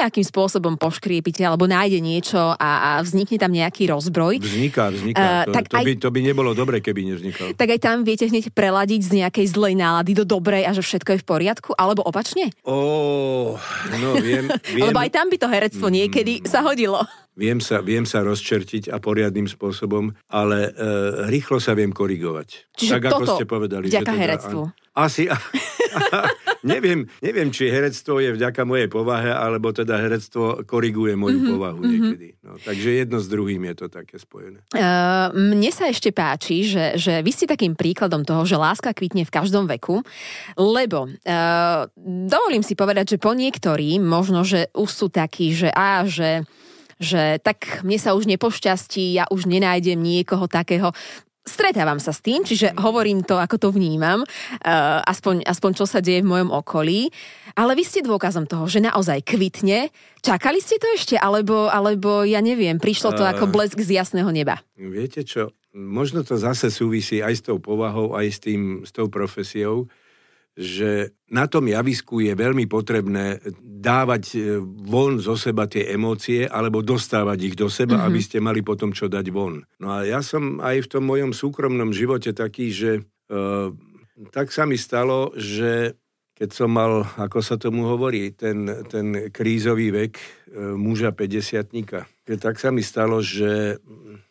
nejakým 0.00 0.22
spôsobom 0.22 0.78
poškriepite 0.78 1.42
alebo 1.42 1.66
nájde 1.66 1.98
niečo 1.98 2.38
a, 2.38 2.98
a 2.98 3.02
vznikne 3.02 3.38
tam 3.38 3.50
nejaký 3.50 3.90
rozbroj. 3.90 4.42
Vzniká, 4.42 4.90
vzniká. 4.94 5.22
Uh, 5.22 5.44
to, 5.50 5.52
tak 5.54 5.64
to, 5.70 5.76
aj, 5.78 5.84
by, 5.84 5.92
to 5.98 6.08
by 6.10 6.20
nebolo 6.22 6.50
dobre, 6.54 6.78
keby 6.78 7.06
nevznikal. 7.10 7.54
Tak 7.54 7.68
aj 7.74 7.80
tam 7.82 7.96
viete 8.06 8.26
hneď 8.30 8.54
preladiť 8.54 9.00
z 9.02 9.10
nejakej 9.24 9.46
zlej 9.50 9.74
nálady 9.74 10.12
do 10.14 10.24
dobrej 10.26 10.66
a 10.66 10.72
že 10.74 10.82
všetko 10.82 11.18
je 11.18 11.22
v 11.22 11.26
poriadku, 11.26 11.70
alebo 11.74 12.06
opačne? 12.06 12.54
Ó, 12.62 12.74
oh, 12.74 13.48
no 13.98 14.18
viem, 14.18 14.46
viem. 14.74 14.84
lebo 14.90 14.98
aj 15.02 15.10
tam 15.10 15.26
by 15.30 15.36
to 15.38 15.48
herectvo 15.50 15.86
niekedy 15.90 16.42
mm. 16.42 16.46
sa 16.46 16.62
hodilo. 16.62 17.02
Viem 17.34 17.58
sa, 17.58 17.82
viem 17.82 18.06
sa 18.06 18.22
rozčertiť 18.22 18.94
a 18.94 19.02
poriadnym 19.02 19.50
spôsobom, 19.50 20.14
ale 20.30 20.70
e, 20.70 21.30
rýchlo 21.34 21.58
sa 21.58 21.74
viem 21.74 21.90
korigovať. 21.90 22.70
Čiže 22.78 22.94
tak, 23.02 23.10
toto 23.10 23.26
ako 23.26 23.34
ste 23.34 23.44
povedali. 23.50 23.84
vďaka 23.90 24.12
teda, 24.14 24.22
herectvu. 24.22 24.62
Asi, 24.94 25.26
a, 25.26 25.34
neviem, 26.62 27.10
neviem, 27.18 27.50
či 27.50 27.66
herectvo 27.66 28.22
je 28.22 28.38
vďaka 28.38 28.62
mojej 28.62 28.86
povahe, 28.86 29.34
alebo 29.34 29.74
teda 29.74 29.98
herectvo 29.98 30.62
koriguje 30.62 31.18
moju 31.18 31.42
mm-hmm, 31.42 31.52
povahu 31.58 31.80
mm-hmm. 31.82 31.90
niekedy. 31.90 32.28
No, 32.46 32.54
takže 32.62 33.02
jedno 33.02 33.18
s 33.18 33.26
druhým 33.26 33.62
je 33.66 33.74
to 33.82 33.86
také 33.90 34.16
spojené. 34.22 34.62
Uh, 34.70 35.34
mne 35.34 35.70
sa 35.74 35.90
ešte 35.90 36.14
páči, 36.14 36.62
že, 36.62 36.94
že 36.94 37.18
vy 37.18 37.30
ste 37.34 37.50
takým 37.50 37.74
príkladom 37.74 38.22
toho, 38.22 38.46
že 38.46 38.54
láska 38.54 38.94
kvitne 38.94 39.26
v 39.26 39.34
každom 39.34 39.66
veku, 39.66 40.06
lebo 40.54 41.10
uh, 41.10 41.90
dovolím 42.30 42.62
si 42.62 42.78
povedať, 42.78 43.16
že 43.16 43.22
po 43.22 43.34
niektorí 43.34 43.98
možno, 43.98 44.46
že 44.46 44.70
už 44.70 44.90
sú 44.90 45.06
takí, 45.10 45.50
že 45.50 45.74
a, 45.74 46.06
že 46.06 46.46
že 46.98 47.38
tak 47.42 47.82
mne 47.86 47.98
sa 47.98 48.14
už 48.14 48.28
nepošťastí, 48.30 49.14
ja 49.16 49.24
už 49.30 49.46
nenájdem 49.46 49.98
niekoho 49.98 50.46
takého. 50.46 50.90
Stretávam 51.44 52.00
sa 52.00 52.16
s 52.16 52.24
tým, 52.24 52.40
čiže 52.40 52.72
hovorím 52.80 53.20
to, 53.20 53.36
ako 53.36 53.60
to 53.60 53.68
vnímam, 53.68 54.24
uh, 54.24 55.04
aspoň, 55.04 55.44
aspoň 55.44 55.70
čo 55.76 55.84
sa 55.84 56.00
deje 56.00 56.24
v 56.24 56.30
mojom 56.32 56.48
okolí. 56.48 57.12
Ale 57.52 57.76
vy 57.76 57.84
ste 57.84 58.00
dôkazom 58.00 58.48
toho, 58.48 58.64
že 58.64 58.80
naozaj 58.80 59.20
kvitne. 59.28 59.92
Čakali 60.24 60.64
ste 60.64 60.80
to 60.80 60.88
ešte, 60.96 61.20
alebo, 61.20 61.68
alebo 61.68 62.24
ja 62.24 62.40
neviem, 62.40 62.80
prišlo 62.80 63.12
to 63.12 63.28
ako 63.28 63.44
blesk 63.52 63.76
z 63.76 64.00
jasného 64.00 64.32
neba? 64.32 64.64
Viete 64.80 65.20
čo, 65.20 65.52
možno 65.76 66.24
to 66.24 66.40
zase 66.40 66.72
súvisí 66.72 67.20
aj 67.20 67.34
s 67.36 67.42
tou 67.44 67.60
povahou, 67.60 68.16
aj 68.16 68.26
s, 68.32 68.38
tým, 68.40 68.80
s 68.80 68.90
tou 68.96 69.12
profesiou 69.12 69.92
že 70.54 71.18
na 71.34 71.50
tom 71.50 71.66
javisku 71.66 72.22
je 72.22 72.30
veľmi 72.30 72.70
potrebné 72.70 73.42
dávať 73.58 74.24
e, 74.32 74.38
von 74.62 75.18
zo 75.18 75.34
seba 75.34 75.66
tie 75.66 75.90
emócie 75.90 76.46
alebo 76.46 76.78
dostávať 76.78 77.38
ich 77.42 77.56
do 77.58 77.66
seba, 77.66 77.98
mm-hmm. 77.98 78.08
aby 78.08 78.20
ste 78.22 78.38
mali 78.38 78.62
potom 78.62 78.94
čo 78.94 79.10
dať 79.10 79.26
von. 79.34 79.66
No 79.82 79.98
a 79.98 80.06
ja 80.06 80.22
som 80.22 80.62
aj 80.62 80.86
v 80.86 80.90
tom 80.94 81.04
mojom 81.10 81.34
súkromnom 81.34 81.90
živote 81.90 82.30
taký, 82.30 82.70
že 82.70 83.02
uh, 83.34 83.74
tak 84.30 84.54
sa 84.54 84.62
mi 84.62 84.78
stalo, 84.78 85.34
že 85.34 85.98
keď 86.38 86.50
som 86.54 86.70
mal, 86.70 87.02
ako 87.18 87.38
sa 87.42 87.58
tomu 87.58 87.86
hovorí, 87.90 88.30
ten, 88.34 88.86
ten 88.86 89.30
krízový 89.34 89.90
vek 89.90 90.14
uh, 90.14 90.78
muža 90.78 91.10
50 91.10 91.66
tak 92.38 92.56
sa 92.56 92.70
mi 92.70 92.80
stalo, 92.80 93.20
že 93.20 93.82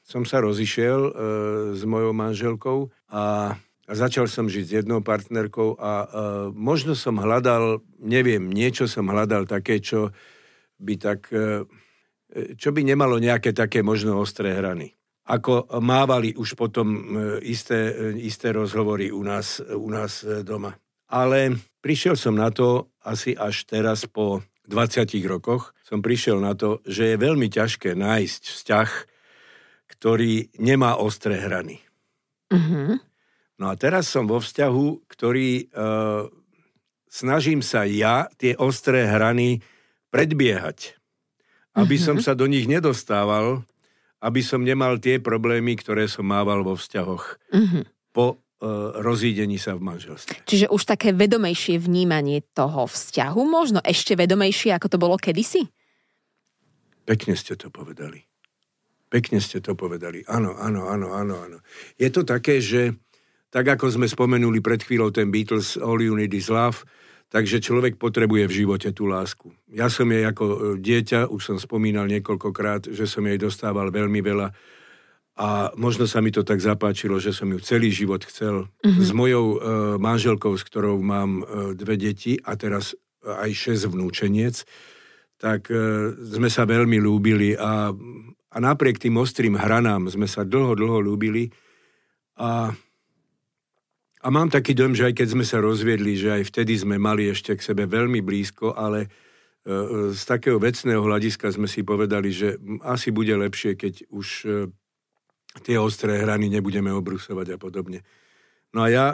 som 0.07 0.23
sa 0.23 0.39
rozišiel 0.39 0.99
uh, 1.03 1.13
s 1.75 1.83
mojou 1.83 2.15
manželkou 2.15 2.89
a 3.11 3.55
a 3.83 3.91
začal 3.99 4.31
som 4.31 4.47
žiť 4.47 4.65
s 4.65 4.75
jednou 4.83 5.03
partnerkou 5.03 5.75
a 5.75 5.91
uh, 5.91 6.07
možno 6.55 6.95
som 6.95 7.19
hľadal, 7.19 7.83
neviem, 7.99 8.47
niečo 8.47 8.87
som 8.87 9.11
hľadal 9.11 9.43
také, 9.43 9.83
čo 9.83 10.15
by 10.79 10.95
tak, 10.95 11.27
uh, 11.35 11.67
čo 12.55 12.71
by 12.71 12.81
nemalo 12.87 13.19
nejaké 13.19 13.51
také 13.51 13.83
možno 13.83 14.23
ostré 14.23 14.55
hrany. 14.55 14.95
Ako 15.23 15.79
mávali 15.83 16.31
už 16.35 16.55
potom 16.55 16.87
uh, 16.95 16.99
isté, 17.43 17.91
uh, 17.91 18.15
isté 18.15 18.55
rozhovory 18.55 19.11
u 19.11 19.19
nás, 19.19 19.59
u 19.59 19.91
nás 19.91 20.23
doma. 20.47 20.79
Ale 21.11 21.59
prišiel 21.83 22.15
som 22.15 22.39
na 22.39 22.55
to 22.55 22.95
asi 23.03 23.35
až 23.35 23.67
teraz 23.67 24.07
po 24.07 24.47
20 24.71 25.11
rokoch, 25.27 25.75
som 25.83 25.99
prišiel 25.99 26.39
na 26.39 26.55
to, 26.55 26.79
že 26.87 27.13
je 27.13 27.17
veľmi 27.19 27.51
ťažké 27.51 27.99
nájsť 27.99 28.41
vzťah, 28.47 28.89
ktorý 29.91 30.55
nemá 30.55 30.95
ostré 30.95 31.35
hrany. 31.35 31.83
Mm-hmm 32.47 33.12
No 33.61 33.69
a 33.69 33.77
teraz 33.77 34.09
som 34.09 34.25
vo 34.25 34.41
vzťahu, 34.41 35.05
ktorý 35.05 35.49
e, 35.61 35.65
snažím 37.09 37.61
sa 37.61 37.85
ja 37.85 38.25
tie 38.41 38.57
ostré 38.57 39.05
hrany 39.05 39.61
predbiehať. 40.09 40.97
Aby 41.73 41.97
som 41.97 42.21
mhm. 42.21 42.23
sa 42.25 42.33
do 42.37 42.45
nich 42.45 42.69
nedostával, 42.69 43.65
aby 44.23 44.39
som 44.39 44.63
nemal 44.63 44.97
tie 45.03 45.19
problémy, 45.19 45.75
ktoré 45.75 46.07
som 46.07 46.23
mával 46.23 46.63
vo 46.63 46.79
vzťahoch 46.79 47.43
mm-hmm. 47.51 47.83
po 48.15 48.25
e, 48.31 48.35
rozídení 49.03 49.59
sa 49.59 49.75
v 49.75 49.83
manželstve. 49.83 50.47
Čiže 50.47 50.71
už 50.71 50.87
také 50.87 51.11
vedomejšie 51.11 51.75
vnímanie 51.75 52.39
toho 52.55 52.87
vzťahu, 52.87 53.41
možno 53.43 53.83
ešte 53.83 54.15
vedomejšie, 54.15 54.71
ako 54.71 54.87
to 54.87 54.97
bolo 54.97 55.19
kedysi? 55.19 55.67
Pekne 57.03 57.35
ste 57.35 57.59
to 57.59 57.67
povedali. 57.67 58.23
Pekne 59.11 59.43
ste 59.43 59.59
to 59.59 59.75
povedali. 59.75 60.23
Áno, 60.31 60.55
áno, 60.55 60.87
áno, 60.87 61.11
áno, 61.11 61.35
áno. 61.43 61.57
Je 61.99 62.07
to 62.07 62.23
také, 62.23 62.63
že 62.63 62.95
tak 63.53 63.77
ako 63.77 63.93
sme 63.93 64.09
spomenuli 64.09 64.65
pred 64.65 64.81
chvíľou 64.81 65.13
ten 65.13 65.29
Beatles 65.29 65.77
All 65.77 66.01
You 66.01 66.17
Need 66.17 66.33
Is 66.33 66.49
Love, 66.49 66.81
takže 67.29 67.61
človek 67.61 68.01
potrebuje 68.01 68.49
v 68.49 68.57
živote 68.65 68.89
tú 68.89 69.05
lásku. 69.05 69.53
Ja 69.69 69.93
som 69.93 70.09
jej 70.09 70.25
ako 70.25 70.45
e, 70.49 70.57
dieťa, 70.81 71.29
už 71.29 71.41
som 71.53 71.57
spomínal 71.61 72.09
niekoľkokrát, 72.09 72.89
že 72.89 73.05
som 73.05 73.21
jej 73.29 73.37
dostával 73.37 73.93
veľmi 73.93 74.25
veľa 74.25 74.49
a 75.33 75.73
možno 75.73 76.05
sa 76.05 76.21
mi 76.21 76.29
to 76.29 76.45
tak 76.45 76.61
zapáčilo, 76.61 77.17
že 77.17 77.33
som 77.33 77.49
ju 77.49 77.57
celý 77.57 77.89
život 77.89 78.21
chcel. 78.21 78.69
Mm-hmm. 78.85 79.01
S 79.01 79.09
mojou 79.13 79.45
e, 79.53 79.57
manželkou, 79.97 80.53
s 80.53 80.61
ktorou 80.65 81.01
mám 81.01 81.41
e, 81.41 81.73
dve 81.73 81.97
deti 81.97 82.37
a 82.37 82.53
teraz 82.53 82.93
aj 83.25 83.49
šesť 83.49 83.89
vnúčeniec, 83.89 84.61
tak 85.41 85.73
e, 85.73 86.13
sme 86.21 86.53
sa 86.53 86.69
veľmi 86.69 87.01
lúbili 87.01 87.57
a, 87.57 87.89
a 88.49 88.57
napriek 88.61 89.01
tým 89.01 89.17
ostrým 89.17 89.57
hranám 89.57 90.13
sme 90.13 90.29
sa 90.29 90.45
dlho, 90.45 90.77
dlho 90.77 91.01
lúbili 91.01 91.49
a 92.37 92.69
a 94.23 94.27
mám 94.31 94.47
taký 94.47 94.71
dojem, 94.71 94.95
že 94.95 95.11
aj 95.11 95.13
keď 95.19 95.27
sme 95.35 95.43
sa 95.43 95.59
rozviedli, 95.59 96.15
že 96.15 96.31
aj 96.39 96.43
vtedy 96.47 96.79
sme 96.79 96.95
mali 96.95 97.27
ešte 97.27 97.59
k 97.59 97.61
sebe 97.61 97.83
veľmi 97.83 98.23
blízko, 98.23 98.71
ale 98.71 99.03
e, 99.03 99.07
e, 99.07 99.77
z 100.15 100.21
takého 100.23 100.55
vecného 100.55 101.03
hľadiska 101.03 101.51
sme 101.51 101.67
si 101.67 101.83
povedali, 101.83 102.31
že 102.31 102.55
asi 102.87 103.11
bude 103.11 103.35
lepšie, 103.35 103.75
keď 103.75 104.07
už 104.07 104.27
e, 104.47 104.49
tie 105.67 105.75
ostré 105.75 106.23
hrany 106.23 106.47
nebudeme 106.47 106.87
obrusovať 106.95 107.47
a 107.53 107.57
podobne. 107.59 107.99
No 108.71 108.87
a 108.87 108.89
ja 108.89 109.05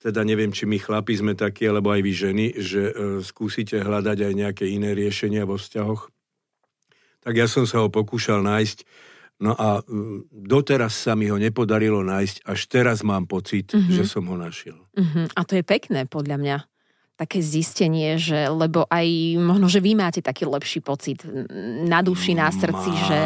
teda 0.00 0.24
neviem, 0.24 0.56
či 0.56 0.64
my 0.64 0.80
chlapi 0.80 1.12
sme 1.12 1.36
takí, 1.36 1.68
alebo 1.68 1.92
aj 1.92 2.00
vy 2.02 2.12
ženy, 2.14 2.46
že 2.58 2.82
skúsite 3.22 3.78
hľadať 3.78 4.18
aj 4.30 4.32
nejaké 4.34 4.64
iné 4.66 4.94
riešenia 4.94 5.46
vo 5.46 5.58
vzťahoch. 5.58 6.10
Tak 7.22 7.34
ja 7.34 7.46
som 7.46 7.66
sa 7.66 7.82
ho 7.82 7.90
pokúšal 7.90 8.42
nájsť 8.42 8.82
No 9.38 9.54
a 9.54 9.78
mm, 9.86 10.34
doteraz 10.34 10.98
sa 10.98 11.14
mi 11.14 11.30
ho 11.30 11.38
nepodarilo 11.38 12.02
nájsť, 12.02 12.36
až 12.42 12.60
teraz 12.66 13.06
mám 13.06 13.30
pocit, 13.30 13.70
mm-hmm. 13.70 13.94
že 13.94 14.02
som 14.02 14.26
ho 14.26 14.34
našiel. 14.34 14.78
Mm-hmm. 14.98 15.38
A 15.38 15.40
to 15.46 15.52
je 15.54 15.64
pekné 15.64 16.00
podľa 16.10 16.36
mňa. 16.42 16.58
Také 17.18 17.42
zistenie, 17.42 18.14
že, 18.14 18.46
lebo 18.46 18.86
aj 18.86 19.06
možno, 19.42 19.66
že 19.66 19.82
vy 19.82 19.98
máte 19.98 20.22
taký 20.22 20.46
lepší 20.46 20.78
pocit 20.78 21.26
na 21.82 21.98
duši, 21.98 22.38
na 22.38 22.46
srdci, 22.46 22.94
že, 22.94 23.20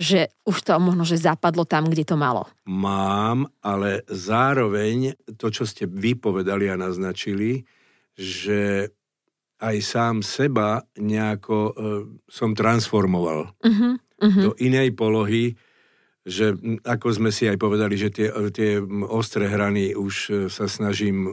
že 0.00 0.20
už 0.48 0.56
to 0.64 0.72
možno, 0.80 1.04
že 1.04 1.20
zapadlo 1.20 1.68
tam, 1.68 1.92
kde 1.92 2.08
to 2.08 2.16
malo. 2.16 2.48
Mám, 2.64 3.52
ale 3.60 4.00
zároveň 4.08 5.12
to, 5.36 5.52
čo 5.52 5.68
ste 5.68 5.84
vy 5.84 6.16
povedali 6.16 6.72
a 6.72 6.80
naznačili, 6.80 7.68
že 8.16 8.88
aj 9.60 9.76
sám 9.76 10.24
seba 10.24 10.80
nejako 10.96 11.56
e, 11.56 11.72
som 12.32 12.56
transformoval. 12.56 13.52
Mm-hmm 13.60 14.07
uh-huh. 14.18 14.42
do 14.42 14.52
inej 14.58 14.94
polohy, 14.94 15.54
že 16.28 16.52
ako 16.84 17.08
sme 17.14 17.30
si 17.32 17.48
aj 17.48 17.56
povedali, 17.56 17.96
že 17.96 18.12
tie, 18.12 18.28
tie 18.52 18.82
ostré 19.08 19.48
hrany 19.48 19.96
už 19.96 20.14
e, 20.28 20.32
sa 20.52 20.68
snažím 20.68 21.32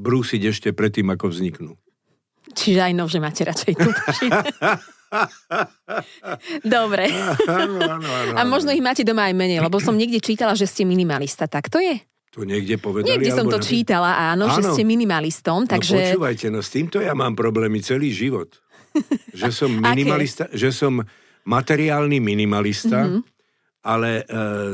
brúsiť 0.00 0.42
ešte 0.48 0.68
predtým, 0.72 1.12
ako 1.12 1.28
vzniknú. 1.28 1.76
Čiže 2.56 2.80
aj 2.80 2.92
nože 2.96 3.20
máte 3.20 3.44
radšej 3.44 3.72
tu. 3.76 3.90
Dobre. 6.64 7.12
Áno, 7.46 7.78
áno, 7.78 8.08
áno, 8.08 8.32
A 8.34 8.42
možno 8.48 8.72
ich 8.72 8.80
máte 8.80 9.04
doma 9.04 9.28
aj 9.28 9.34
menej, 9.36 9.60
lebo 9.60 9.76
som 9.78 9.94
niekde 9.94 10.24
čítala, 10.24 10.56
že 10.56 10.64
ste 10.64 10.88
minimalista. 10.88 11.44
Tak 11.46 11.68
to 11.68 11.78
je? 11.78 12.00
To 12.36 12.44
niekde 12.44 12.76
povedali? 12.80 13.16
Niekde 13.16 13.32
som 13.32 13.48
to 13.48 13.60
na... 13.60 13.64
čítala, 13.64 14.10
áno, 14.32 14.48
áno, 14.48 14.56
že 14.56 14.60
ste 14.72 14.84
minimalistom, 14.84 15.64
no 15.64 15.70
takže... 15.70 15.96
No 15.96 16.20
počúvajte, 16.20 16.46
no 16.52 16.60
s 16.60 16.68
týmto 16.68 17.00
ja 17.00 17.16
mám 17.16 17.32
problémy 17.32 17.80
celý 17.80 18.12
život. 18.12 18.60
Že 19.36 19.50
som 19.52 19.70
minimalista, 19.76 20.48
že 20.56 20.72
som 20.72 21.04
materiálny 21.46 22.18
minimalista, 22.18 23.06
mm-hmm. 23.06 23.22
ale 23.86 24.10
e, 24.20 24.24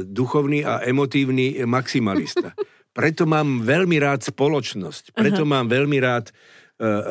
duchovný 0.08 0.64
a 0.64 0.80
emotívny 0.82 1.60
maximalista. 1.68 2.56
Preto 2.96 3.24
mám 3.24 3.64
veľmi 3.64 3.96
rád 3.96 4.20
spoločnosť, 4.20 5.16
preto 5.16 5.48
uh-huh. 5.48 5.64
mám 5.64 5.64
veľmi 5.64 5.96
rád 5.96 6.28
e, 6.28 6.32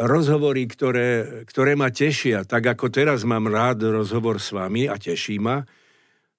rozhovory, 0.05 0.69
ktoré, 0.69 1.41
ktoré 1.49 1.73
ma 1.73 1.89
tešia. 1.89 2.45
Tak 2.45 2.77
ako 2.77 2.93
teraz 2.93 3.25
mám 3.25 3.49
rád 3.49 3.89
rozhovor 3.89 4.37
s 4.37 4.53
vami 4.53 4.85
a 4.85 5.01
teší 5.01 5.41
ma, 5.41 5.65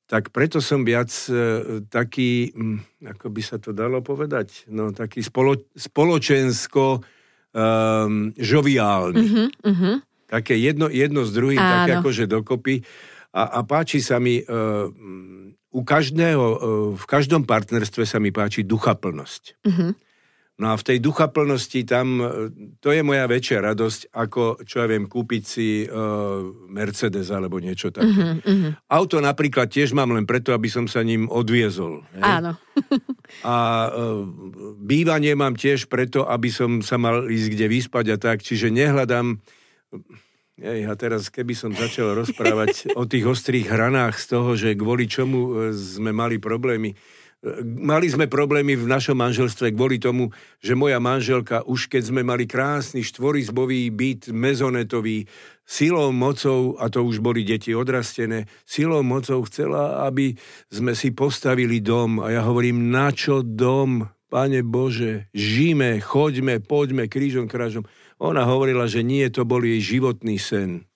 tak 0.06 0.30
preto 0.30 0.62
som 0.62 0.86
viac 0.86 1.10
e, 1.26 1.82
taký, 1.90 2.54
hm, 2.54 3.02
ako 3.02 3.26
by 3.34 3.42
sa 3.42 3.58
to 3.58 3.74
dalo 3.74 3.98
povedať, 3.98 4.70
no 4.70 4.94
taký 4.94 5.26
spolo, 5.26 5.58
spoločensko 5.74 7.02
um, 7.50 8.30
žoviálny. 8.38 9.24
Uh-huh, 9.26 9.48
uh-huh. 9.50 9.96
Také 10.30 10.56
jedno, 10.56 10.86
jedno 10.88 11.26
s 11.28 11.34
druhým, 11.34 11.60
Áno. 11.60 11.72
také 11.82 11.92
akože 11.98 12.24
dokopy. 12.30 12.86
A, 13.32 13.42
a 13.56 13.60
páči 13.64 14.04
sa 14.04 14.20
mi, 14.20 14.44
uh, 14.44 14.92
u 15.72 15.80
každého, 15.80 16.44
uh, 16.44 16.58
v 16.92 17.04
každom 17.08 17.48
partnerstve 17.48 18.04
sa 18.04 18.20
mi 18.20 18.28
páči 18.28 18.62
duchaplnosť. 18.64 19.42
Uh-huh. 19.64 19.96
No 20.60 20.70
a 20.70 20.74
v 20.76 20.84
tej 20.84 20.98
duchaplnosti 21.02 21.82
tam, 21.88 22.20
e, 22.20 22.28
to 22.78 22.92
je 22.92 23.00
moja 23.02 23.24
väčšia 23.26 23.72
radosť, 23.72 24.14
ako, 24.14 24.62
čo 24.62 24.84
ja 24.84 24.86
viem, 24.86 25.08
kúpiť 25.08 25.42
si 25.42 25.88
uh, 25.88 26.44
Mercedes 26.68 27.32
alebo 27.32 27.56
niečo 27.58 27.88
také. 27.88 28.06
Uh-huh, 28.06 28.38
uh-huh. 28.38 28.72
Auto 28.86 29.18
napríklad 29.18 29.72
tiež 29.72 29.96
mám 29.96 30.12
len 30.14 30.22
preto, 30.22 30.52
aby 30.54 30.68
som 30.68 30.84
sa 30.86 31.00
ním 31.02 31.26
odviezol. 31.26 32.04
Hej? 32.14 32.22
Áno. 32.22 32.52
a 33.48 33.54
uh, 33.90 34.22
bývanie 34.76 35.32
mám 35.32 35.56
tiež 35.58 35.90
preto, 35.90 36.28
aby 36.28 36.52
som 36.52 36.84
sa 36.84 37.00
mal 37.00 37.26
ísť 37.26 37.48
kde 37.58 37.66
vyspať 37.66 38.06
a 38.12 38.16
tak. 38.20 38.44
Čiže 38.44 38.70
nehľadám... 38.70 39.40
Ej, 40.62 40.86
a 40.86 40.94
teraz 40.94 41.26
keby 41.26 41.58
som 41.58 41.74
začal 41.74 42.14
rozprávať 42.14 42.86
o 43.00 43.02
tých 43.02 43.26
ostrých 43.26 43.66
hranách 43.66 44.14
z 44.14 44.26
toho, 44.30 44.50
že 44.54 44.78
kvôli 44.78 45.10
čomu 45.10 45.74
sme 45.74 46.14
mali 46.14 46.38
problémy, 46.38 46.94
Mali 47.66 48.06
sme 48.06 48.30
problémy 48.30 48.78
v 48.78 48.86
našom 48.86 49.18
manželstve 49.18 49.74
kvôli 49.74 49.98
tomu, 49.98 50.30
že 50.62 50.78
moja 50.78 51.02
manželka, 51.02 51.66
už 51.66 51.90
keď 51.90 52.14
sme 52.14 52.22
mali 52.22 52.46
krásny 52.46 53.02
štvorizbový 53.02 53.90
byt, 53.90 54.30
mezonetový, 54.30 55.26
silou 55.66 56.14
mocou, 56.14 56.78
a 56.78 56.86
to 56.86 57.02
už 57.02 57.18
boli 57.18 57.42
deti 57.42 57.74
odrastené, 57.74 58.46
silou 58.62 59.02
mocou 59.02 59.42
chcela, 59.50 60.06
aby 60.06 60.38
sme 60.70 60.94
si 60.94 61.10
postavili 61.10 61.82
dom. 61.82 62.22
A 62.22 62.30
ja 62.30 62.46
hovorím, 62.46 62.94
na 62.94 63.10
čo 63.10 63.42
dom? 63.42 64.06
Pane 64.30 64.62
Bože, 64.62 65.26
žime, 65.34 65.98
choďme, 65.98 66.62
poďme 66.62 67.10
krížom 67.10 67.50
krážom. 67.50 67.82
Ona 68.22 68.46
hovorila, 68.46 68.86
že 68.86 69.02
nie, 69.02 69.26
to 69.28 69.42
bol 69.42 69.60
jej 69.66 69.82
životný 69.82 70.38
sen 70.38 70.86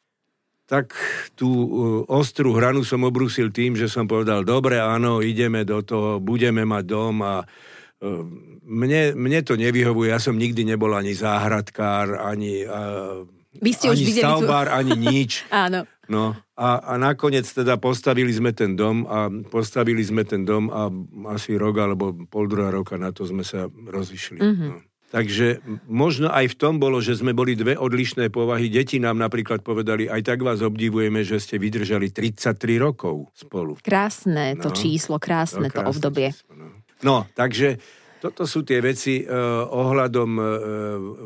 tak 0.66 0.98
tú 1.38 1.46
uh, 1.46 1.70
ostrú 2.10 2.50
hranu 2.58 2.82
som 2.82 3.06
obrúsil 3.06 3.54
tým, 3.54 3.78
že 3.78 3.86
som 3.86 4.10
povedal, 4.10 4.42
dobre, 4.42 4.82
áno, 4.82 5.22
ideme 5.22 5.62
do 5.62 5.78
toho, 5.78 6.18
budeme 6.18 6.66
mať 6.66 6.84
dom 6.90 7.22
a 7.22 7.46
uh, 7.46 8.22
mne, 8.66 9.14
mne 9.14 9.40
to 9.46 9.54
nevyhovuje, 9.54 10.10
ja 10.10 10.18
som 10.18 10.34
nikdy 10.34 10.66
nebol 10.66 10.90
ani 10.90 11.14
záhradkár, 11.14 12.18
ani, 12.18 12.66
uh, 12.66 13.22
Vy 13.62 13.70
ste 13.78 13.94
ani 13.94 14.02
už 14.10 14.18
stavbár, 14.18 14.66
tu... 14.66 14.74
ani 14.74 14.92
nič. 15.14 15.46
áno. 15.54 15.86
No 16.06 16.38
a, 16.54 16.68
a 16.82 16.92
nakoniec 17.02 17.50
teda 17.50 17.82
postavili 17.82 18.30
sme 18.30 18.54
ten 18.54 18.78
dom 18.78 19.06
a 19.10 19.26
postavili 19.50 20.06
sme 20.06 20.22
ten 20.22 20.46
dom 20.46 20.70
a 20.70 20.86
asi 21.34 21.58
rok 21.58 21.74
alebo 21.82 22.14
pol 22.30 22.46
druhá 22.46 22.70
roka 22.70 22.94
na 22.94 23.10
to 23.10 23.26
sme 23.26 23.42
sa 23.42 23.66
rozišli. 23.66 24.38
Mm-hmm. 24.38 24.70
No. 24.70 24.78
Takže 25.06 25.62
možno 25.86 26.26
aj 26.34 26.50
v 26.50 26.58
tom 26.58 26.82
bolo, 26.82 26.98
že 26.98 27.14
sme 27.14 27.30
boli 27.30 27.54
dve 27.54 27.78
odlišné 27.78 28.26
povahy. 28.34 28.66
Deti 28.66 28.98
nám 28.98 29.22
napríklad 29.22 29.62
povedali, 29.62 30.10
aj 30.10 30.22
tak 30.26 30.42
vás 30.42 30.60
obdivujeme, 30.66 31.22
že 31.22 31.38
ste 31.38 31.62
vydržali 31.62 32.10
33 32.10 32.58
rokov 32.82 33.30
spolu. 33.32 33.78
Krásne 33.86 34.58
to 34.58 34.70
no, 34.70 34.76
číslo, 34.76 35.16
krásne 35.22 35.70
to, 35.70 35.78
krásne 35.78 35.86
to 35.86 35.90
obdobie. 35.94 36.28
Číslo, 36.34 36.52
no. 36.58 36.66
no, 37.06 37.16
takže 37.38 37.78
toto 38.16 38.48
sú 38.48 38.64
tie 38.64 38.80
veci 38.80 39.22
uh, 39.22 39.68
ohľadom 39.68 40.30
uh, 40.34 40.46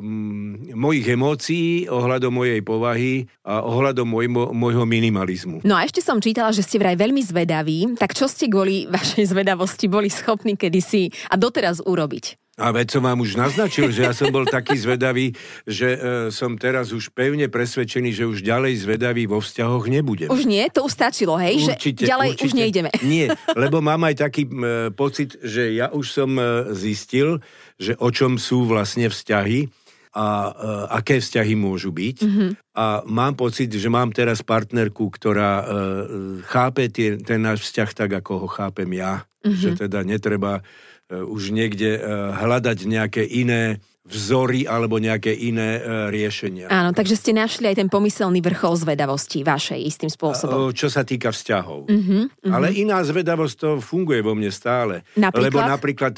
m, 0.03 0.75
mojich 0.75 1.07
emócií, 1.15 1.87
ohľadom 1.87 2.35
mojej 2.35 2.61
povahy 2.67 3.25
a 3.47 3.63
ohľadom 3.63 4.05
môjmo, 4.05 4.51
môjho 4.51 4.85
minimalizmu. 4.85 5.63
No 5.63 5.79
a 5.79 5.87
ešte 5.87 6.03
som 6.03 6.19
čítala, 6.19 6.51
že 6.51 6.67
ste 6.67 6.83
vraj 6.83 6.99
veľmi 6.99 7.23
zvedaví, 7.23 7.95
tak 7.97 8.13
čo 8.13 8.27
ste 8.27 8.51
kvôli 8.51 8.91
vašej 8.91 9.31
zvedavosti 9.31 9.87
boli 9.87 10.11
schopní 10.11 10.59
kedysi 10.59 11.15
a 11.31 11.39
doteraz 11.39 11.81
urobiť? 11.81 12.40
A 12.61 12.71
veď 12.71 12.87
som 12.93 13.03
vám 13.09 13.25
už 13.25 13.41
naznačil, 13.41 13.89
že 13.89 14.05
ja 14.05 14.13
som 14.13 14.29
bol 14.29 14.45
taký 14.45 14.77
zvedavý, 14.77 15.33
že 15.65 15.97
e, 15.97 15.99
som 16.29 16.61
teraz 16.61 16.93
už 16.93 17.09
pevne 17.17 17.49
presvedčený, 17.49 18.13
že 18.13 18.29
už 18.29 18.45
ďalej 18.45 18.85
zvedavý 18.85 19.25
vo 19.25 19.41
vzťahoch 19.41 19.89
nebudem. 19.89 20.29
Už 20.29 20.45
nie? 20.45 20.69
To 20.77 20.85
už 20.85 20.93
stačilo, 20.93 21.41
hej? 21.41 21.57
Určite, 21.65 22.05
že 22.05 22.13
ďalej 22.13 22.29
určite. 22.37 22.45
už 22.45 22.53
nejdeme. 22.53 22.91
Nie, 23.11 23.33
lebo 23.57 23.81
mám 23.81 24.05
aj 24.05 24.21
taký 24.21 24.45
e, 24.45 24.53
pocit, 24.93 25.41
že 25.41 25.73
ja 25.73 25.89
už 25.89 26.07
som 26.13 26.31
e, 26.37 26.77
zistil, 26.77 27.41
že 27.81 27.97
o 27.97 28.13
čom 28.13 28.37
sú 28.37 28.69
vlastne 28.69 29.09
vzťahy 29.09 29.73
a 30.11 30.27
e, 30.27 30.51
aké 31.01 31.23
vzťahy 31.23 31.55
môžu 31.55 31.95
byť. 31.95 32.17
Mm-hmm. 32.27 32.51
A 32.75 33.07
mám 33.07 33.39
pocit, 33.39 33.71
že 33.71 33.87
mám 33.87 34.11
teraz 34.11 34.43
partnerku, 34.43 35.07
ktorá 35.07 35.53
e, 35.63 35.65
chápe 36.51 36.91
tie, 36.91 37.15
ten 37.17 37.41
náš 37.41 37.71
vzťah 37.71 37.91
tak, 37.95 38.11
ako 38.19 38.47
ho 38.47 38.49
chápem 38.51 38.91
ja. 38.99 39.23
Mm-hmm. 39.41 39.57
Že 39.57 39.71
teda 39.87 39.99
netreba 40.05 40.61
už 41.11 41.51
niekde 41.51 41.99
e, 41.99 42.01
hľadať 42.39 42.79
nejaké 42.87 43.23
iné 43.27 43.83
vzory 44.07 44.67
alebo 44.67 44.99
nejaké 44.99 45.31
iné 45.31 45.79
e, 45.79 45.81
riešenia. 46.11 46.67
Áno, 46.71 46.91
takže 46.91 47.15
ste 47.19 47.31
našli 47.35 47.71
aj 47.71 47.77
ten 47.79 47.89
pomyselný 47.91 48.43
vrchol 48.43 48.79
zvedavosti 48.79 49.43
vašej 49.45 49.81
istým 49.87 50.11
spôsobom. 50.11 50.75
Čo 50.75 50.89
sa 50.91 51.07
týka 51.07 51.31
vzťahov. 51.31 51.87
Uh-huh, 51.87 52.27
uh-huh. 52.27 52.51
Ale 52.51 52.75
iná 52.75 53.03
zvedavosť 53.03 53.55
to 53.59 53.71
funguje 53.79 54.23
vo 54.25 54.35
mne 54.35 54.51
stále. 54.51 55.07
Napríklad? 55.15 55.45
Lebo 55.47 55.59
napríklad 55.63 56.15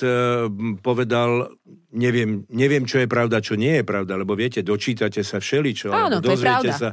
povedal, 0.80 1.52
neviem, 1.92 2.48
neviem, 2.48 2.88
čo 2.88 3.02
je 3.02 3.08
pravda, 3.10 3.44
čo 3.44 3.58
nie 3.58 3.82
je 3.82 3.84
pravda, 3.84 4.16
lebo 4.16 4.32
viete, 4.32 4.64
dočítate 4.64 5.20
sa 5.20 5.42
všeličo, 5.42 5.92
Áno, 5.92 6.24
to 6.24 6.32
je 6.32 6.40
pravda. 6.40 6.72
sa 6.72 6.90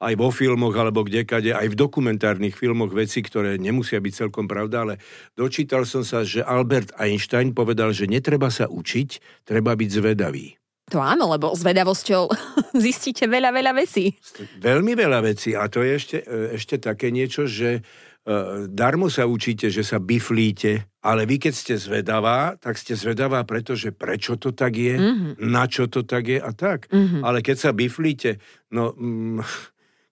aj 0.00 0.14
vo 0.16 0.32
filmoch 0.32 0.72
alebo 0.72 1.04
kdekade, 1.04 1.52
aj 1.52 1.68
v 1.68 1.78
dokumentárnych 1.78 2.56
filmoch 2.56 2.90
veci, 2.90 3.20
ktoré 3.20 3.60
nemusia 3.60 4.00
byť 4.00 4.12
celkom 4.26 4.48
pravda, 4.48 4.88
ale 4.88 4.94
dočítal 5.36 5.84
som 5.84 6.00
sa, 6.00 6.24
že 6.24 6.40
Albert 6.40 6.96
Einstein 6.96 7.52
povedal, 7.52 7.92
že 7.92 8.08
netreba 8.08 8.48
sa 8.48 8.64
učiť, 8.66 9.44
treba 9.44 9.76
byť 9.76 9.90
zvedavý. 9.92 10.56
To 10.90 10.98
áno, 10.98 11.30
lebo 11.30 11.54
s 11.54 11.62
vedavosťou 11.62 12.32
zistíte 12.84 13.28
veľa, 13.28 13.54
veľa 13.54 13.72
vecí. 13.76 14.10
Veľmi 14.58 14.96
veľa 14.96 15.20
vecí 15.22 15.54
a 15.54 15.68
to 15.70 15.84
je 15.86 15.92
ešte, 15.94 16.18
e, 16.24 16.56
ešte 16.56 16.82
také 16.82 17.14
niečo, 17.14 17.46
že 17.46 17.78
uh, 17.78 18.66
darmo 18.66 19.06
sa 19.06 19.28
učíte, 19.28 19.70
že 19.70 19.86
sa 19.86 20.02
biflíte, 20.02 20.90
ale 21.06 21.30
vy 21.30 21.38
keď 21.38 21.54
ste 21.54 21.74
zvedavá, 21.78 22.58
tak 22.58 22.74
ste 22.74 22.98
zvedavá, 22.98 23.46
pretože 23.46 23.94
prečo 23.94 24.34
to 24.34 24.50
tak 24.50 24.74
je, 24.74 24.98
mm-hmm. 24.98 25.32
na 25.46 25.70
čo 25.70 25.86
to 25.86 26.02
tak 26.02 26.26
je 26.26 26.42
a 26.42 26.50
tak. 26.50 26.90
Mm-hmm. 26.90 27.22
Ale 27.22 27.38
keď 27.44 27.56
sa 27.68 27.70
biflíte, 27.70 28.42
no... 28.74 28.96
Mm, 28.96 29.44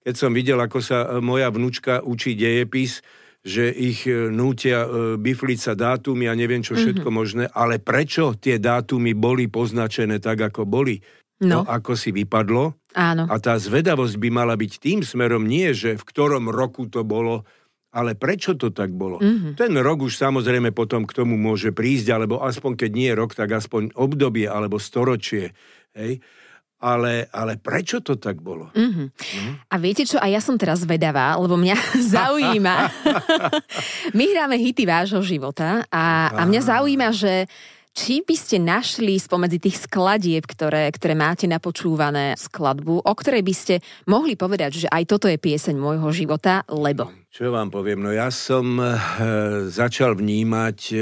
keď 0.08 0.16
som 0.16 0.32
videl, 0.32 0.56
ako 0.56 0.80
sa 0.80 1.04
e, 1.04 1.20
moja 1.20 1.52
vnúčka 1.52 2.00
učí 2.00 2.32
dejepis, 2.32 3.04
že 3.44 3.68
ich 3.68 4.08
e, 4.08 4.32
nútia 4.32 4.88
e, 4.88 5.20
bifliť 5.20 5.58
sa 5.60 5.76
dátumy 5.76 6.32
a 6.32 6.32
neviem 6.32 6.64
čo 6.64 6.80
všetko 6.80 7.04
mm-hmm. 7.04 7.20
možné, 7.20 7.44
ale 7.52 7.76
prečo 7.76 8.32
tie 8.32 8.56
dátumy 8.56 9.12
boli 9.12 9.52
poznačené 9.52 10.16
tak, 10.16 10.48
ako 10.48 10.64
boli? 10.64 10.96
No. 11.44 11.60
no 11.60 11.68
ako 11.68 11.92
si 11.92 12.08
vypadlo. 12.16 12.88
Áno. 12.96 13.28
A 13.28 13.36
tá 13.36 13.60
zvedavosť 13.60 14.16
by 14.16 14.28
mala 14.32 14.56
byť 14.56 14.72
tým 14.80 15.04
smerom 15.04 15.44
nie, 15.44 15.76
že 15.76 16.00
v 16.00 16.04
ktorom 16.08 16.48
roku 16.48 16.88
to 16.88 17.04
bolo, 17.04 17.44
ale 17.92 18.16
prečo 18.16 18.56
to 18.56 18.72
tak 18.72 18.96
bolo? 18.96 19.20
Mm-hmm. 19.20 19.60
Ten 19.60 19.76
rok 19.76 20.08
už 20.08 20.16
samozrejme 20.16 20.72
potom 20.72 21.04
k 21.04 21.12
tomu 21.12 21.36
môže 21.36 21.76
prísť, 21.76 22.16
alebo 22.16 22.40
aspoň 22.40 22.80
keď 22.80 22.90
nie 22.96 23.12
rok, 23.12 23.36
tak 23.36 23.52
aspoň 23.52 23.92
obdobie 23.92 24.48
alebo 24.48 24.80
storočie. 24.80 25.52
Hej? 25.92 26.24
Ale, 26.78 27.26
ale 27.34 27.58
prečo 27.58 27.98
to 27.98 28.16
tak 28.18 28.38
bolo? 28.38 28.70
Mm-hmm. 28.74 29.06
Mm. 29.10 29.52
A 29.66 29.74
viete 29.82 30.06
čo, 30.06 30.18
a 30.22 30.30
ja 30.30 30.38
som 30.38 30.54
teraz 30.54 30.86
vedavá, 30.86 31.34
lebo 31.34 31.58
mňa 31.58 31.76
zaujíma. 32.14 32.76
My 34.16 34.24
hráme 34.30 34.56
hity 34.58 34.86
vášho 34.86 35.22
života 35.26 35.82
a, 35.90 36.30
a 36.32 36.42
mňa 36.46 36.62
zaujíma, 36.62 37.08
že 37.10 37.50
či 37.98 38.22
by 38.22 38.36
ste 38.38 38.62
našli 38.62 39.18
spomedzi 39.18 39.58
tých 39.58 39.90
skladieb, 39.90 40.46
ktoré, 40.46 40.86
ktoré 40.94 41.18
máte 41.18 41.50
napočúvané 41.50 42.38
skladbu, 42.38 43.02
o 43.02 43.12
ktorej 43.18 43.42
by 43.42 43.54
ste 43.54 43.74
mohli 44.06 44.38
povedať, 44.38 44.86
že 44.86 44.88
aj 44.88 45.02
toto 45.10 45.26
je 45.26 45.34
pieseň 45.34 45.74
môjho 45.74 46.06
života, 46.14 46.62
lebo... 46.70 47.10
Čo 47.34 47.50
vám 47.50 47.74
poviem, 47.74 47.98
no 47.98 48.14
ja 48.14 48.30
som 48.30 48.78
e, 48.78 48.86
začal 49.66 50.14
vnímať 50.14 50.78
e, 50.94 50.98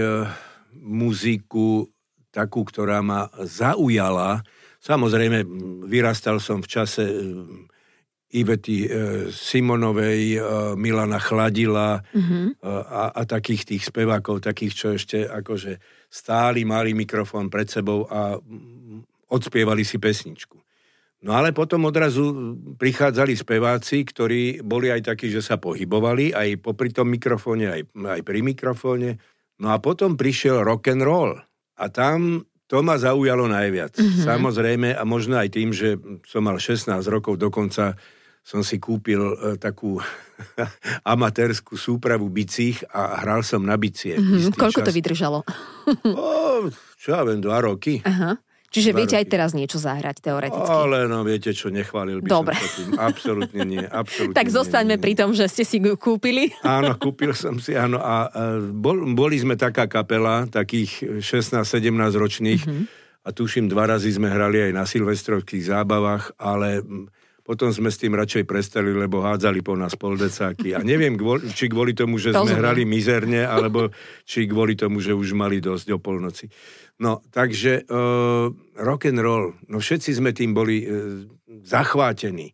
muziku 0.80 1.84
takú, 2.32 2.64
ktorá 2.64 3.04
ma 3.04 3.28
zaujala, 3.44 4.40
Samozrejme, 4.86 5.42
vyrastal 5.90 6.38
som 6.38 6.62
v 6.62 6.70
čase 6.70 7.02
Ivety 8.30 8.86
eh, 8.86 8.90
Simonovej, 9.34 10.38
eh, 10.38 10.42
Milana 10.78 11.18
Chladila 11.18 11.98
mm-hmm. 11.98 12.62
a, 12.62 13.10
a 13.10 13.22
takých 13.26 13.74
tých 13.74 13.82
spevákov, 13.90 14.46
takých, 14.46 14.72
čo 14.78 14.86
ešte 14.94 15.26
akože 15.26 15.82
stáli, 16.06 16.62
mali 16.62 16.94
mikrofón 16.94 17.50
pred 17.50 17.66
sebou 17.66 18.06
a 18.06 18.38
odspievali 19.26 19.82
si 19.82 19.98
pesničku. 19.98 20.54
No 21.26 21.34
ale 21.34 21.50
potom 21.50 21.88
odrazu 21.88 22.54
prichádzali 22.78 23.34
speváci, 23.34 24.06
ktorí 24.06 24.62
boli 24.62 24.94
aj 24.94 25.10
takí, 25.10 25.26
že 25.32 25.42
sa 25.42 25.58
pohybovali 25.58 26.30
aj 26.30 26.62
popri 26.62 26.94
tom 26.94 27.10
mikrofóne, 27.10 27.66
aj, 27.72 27.82
aj 27.90 28.20
pri 28.22 28.40
mikrofóne. 28.46 29.18
No 29.58 29.74
a 29.74 29.82
potom 29.82 30.14
prišiel 30.14 30.62
rock 30.62 30.92
and 30.92 31.02
roll. 31.02 31.34
A 31.80 31.84
tam 31.90 32.46
to 32.66 32.82
ma 32.82 32.98
zaujalo 32.98 33.46
najviac. 33.46 33.94
Mm-hmm. 33.94 34.24
Samozrejme, 34.26 34.88
a 34.94 35.02
možno 35.06 35.38
aj 35.38 35.48
tým, 35.54 35.70
že 35.70 35.98
som 36.26 36.42
mal 36.42 36.58
16 36.58 36.98
rokov, 37.06 37.38
dokonca 37.38 37.94
som 38.46 38.62
si 38.62 38.78
kúpil 38.78 39.18
e, 39.18 39.34
takú 39.58 39.98
amatérskú 41.14 41.74
súpravu 41.74 42.30
bicích 42.30 42.86
a 42.94 43.26
hral 43.26 43.42
som 43.42 43.62
na 43.62 43.74
bicie. 43.74 44.14
Mm-hmm. 44.18 44.54
Koľko 44.54 44.82
čas. 44.82 44.86
to 44.86 44.94
vydržalo? 44.94 45.38
o, 46.14 46.70
čo 46.98 47.08
ja 47.14 47.26
viem, 47.26 47.42
dva 47.42 47.58
roky. 47.62 48.02
Aha. 48.06 48.38
Čiže 48.70 48.90
viete 48.92 49.14
roky. 49.16 49.22
aj 49.22 49.26
teraz 49.30 49.50
niečo 49.54 49.78
zahrať 49.78 50.20
teoreticky? 50.20 50.68
Ale 50.68 51.06
no, 51.06 51.22
viete 51.22 51.54
čo, 51.54 51.70
nechválil 51.70 52.20
by 52.20 52.28
Dobre. 52.28 52.56
som 52.58 52.70
tým. 52.74 52.88
Absolútne 52.98 53.62
nie. 53.62 53.84
Absolútne 54.02 54.36
tak 54.36 54.50
zostaňme 54.50 54.98
nie, 54.98 55.02
pri 55.02 55.12
tom, 55.14 55.30
že 55.32 55.46
ste 55.46 55.62
si 55.62 55.78
kúpili. 55.78 56.50
Áno, 56.66 56.98
kúpil 56.98 57.32
som 57.32 57.56
si, 57.62 57.78
áno. 57.78 58.02
A, 58.02 58.28
bol, 58.60 59.06
boli 59.14 59.38
sme 59.38 59.54
taká 59.54 59.86
kapela, 59.86 60.44
takých 60.50 61.22
16-17 61.22 61.88
ročných. 62.18 62.62
Mm-hmm. 62.66 62.84
A 63.26 63.28
tuším, 63.34 63.66
dva 63.66 63.90
razy 63.90 64.14
sme 64.14 64.30
hrali 64.30 64.70
aj 64.70 64.72
na 64.74 64.86
silvestrovských 64.86 65.66
zábavách, 65.66 66.38
ale 66.38 66.82
potom 67.46 67.70
sme 67.70 67.94
s 67.94 68.02
tým 68.02 68.18
radšej 68.18 68.42
prestali, 68.42 68.90
lebo 68.90 69.22
hádzali 69.22 69.62
po 69.62 69.78
nás 69.78 69.94
poldecáky. 69.94 70.74
A 70.74 70.82
neviem, 70.82 71.14
či 71.54 71.70
kvôli 71.70 71.94
tomu, 71.94 72.18
že 72.18 72.34
sme 72.34 72.58
hrali 72.58 72.82
mizerne, 72.82 73.46
alebo 73.46 73.94
či 74.26 74.50
kvôli 74.50 74.74
tomu, 74.74 74.98
že 74.98 75.14
už 75.14 75.38
mali 75.38 75.62
dosť 75.62 75.94
o 75.94 76.02
polnoci. 76.02 76.50
No, 76.98 77.22
takže 77.30 77.86
uh, 77.86 78.50
rock 78.82 79.06
and 79.06 79.22
roll, 79.22 79.54
no 79.70 79.78
všetci 79.78 80.18
sme 80.18 80.34
tým 80.34 80.50
boli 80.50 80.82
uh, 80.82 81.22
zachvátení. 81.62 82.50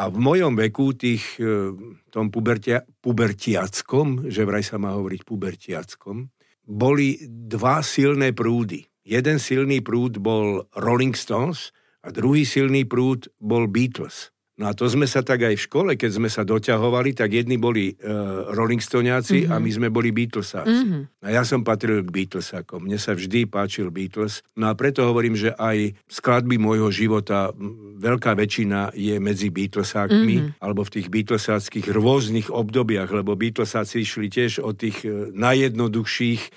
A 0.00 0.08
v 0.08 0.16
mojom 0.16 0.56
veku, 0.56 0.96
tých, 0.96 1.36
uh, 1.36 1.76
tom 2.08 2.32
pubertia, 2.32 2.80
pubertiackom, 3.04 4.32
že 4.32 4.48
vraj 4.48 4.64
sa 4.64 4.80
má 4.80 4.96
hovoriť 4.96 5.20
pubertiackom, 5.28 6.32
boli 6.64 7.20
dva 7.28 7.84
silné 7.84 8.32
prúdy. 8.32 8.88
Jeden 9.04 9.36
silný 9.42 9.84
prúd 9.84 10.22
bol 10.22 10.64
Rolling 10.78 11.18
Stones 11.18 11.74
a 12.00 12.08
druhý 12.12 12.48
silný 12.48 12.88
prúd 12.88 13.28
bol 13.40 13.68
Beatles. 13.68 14.32
No 14.60 14.68
a 14.68 14.76
to 14.76 14.84
sme 14.92 15.08
sa 15.08 15.24
tak 15.24 15.40
aj 15.40 15.56
v 15.56 15.64
škole, 15.64 15.90
keď 15.96 16.20
sme 16.20 16.28
sa 16.28 16.44
doťahovali, 16.44 17.16
tak 17.16 17.32
jedni 17.32 17.56
boli 17.56 17.96
uh, 17.96 18.52
Rolling 18.52 18.84
Stoneáci 18.84 19.48
mm-hmm. 19.48 19.56
a 19.56 19.56
my 19.56 19.70
sme 19.72 19.88
boli 19.88 20.12
Beatlesáci. 20.12 20.84
Mm-hmm. 20.84 21.24
A 21.24 21.28
ja 21.32 21.48
som 21.48 21.64
patril 21.64 22.04
k 22.04 22.12
Beatlesákom. 22.12 22.84
Mne 22.84 23.00
sa 23.00 23.16
vždy 23.16 23.48
páčil 23.48 23.88
Beatles. 23.88 24.44
No 24.60 24.68
a 24.68 24.76
preto 24.76 25.08
hovorím, 25.08 25.32
že 25.32 25.56
aj 25.56 25.96
skladby 26.12 26.60
môjho 26.60 26.92
života, 26.92 27.56
veľká 28.04 28.36
väčšina 28.36 28.92
je 28.92 29.16
medzi 29.16 29.48
Beatlesákmi, 29.48 30.36
mm-hmm. 30.36 30.60
alebo 30.60 30.84
v 30.84 30.92
tých 30.92 31.08
Beatlesáckých 31.08 31.88
rôznych 31.96 32.52
obdobiach, 32.52 33.08
lebo 33.16 33.40
Beatlesáci 33.40 34.04
išli 34.04 34.28
tiež 34.28 34.60
od 34.60 34.76
tých 34.76 35.08
uh, 35.08 35.32
najjednoduchších 35.32 36.52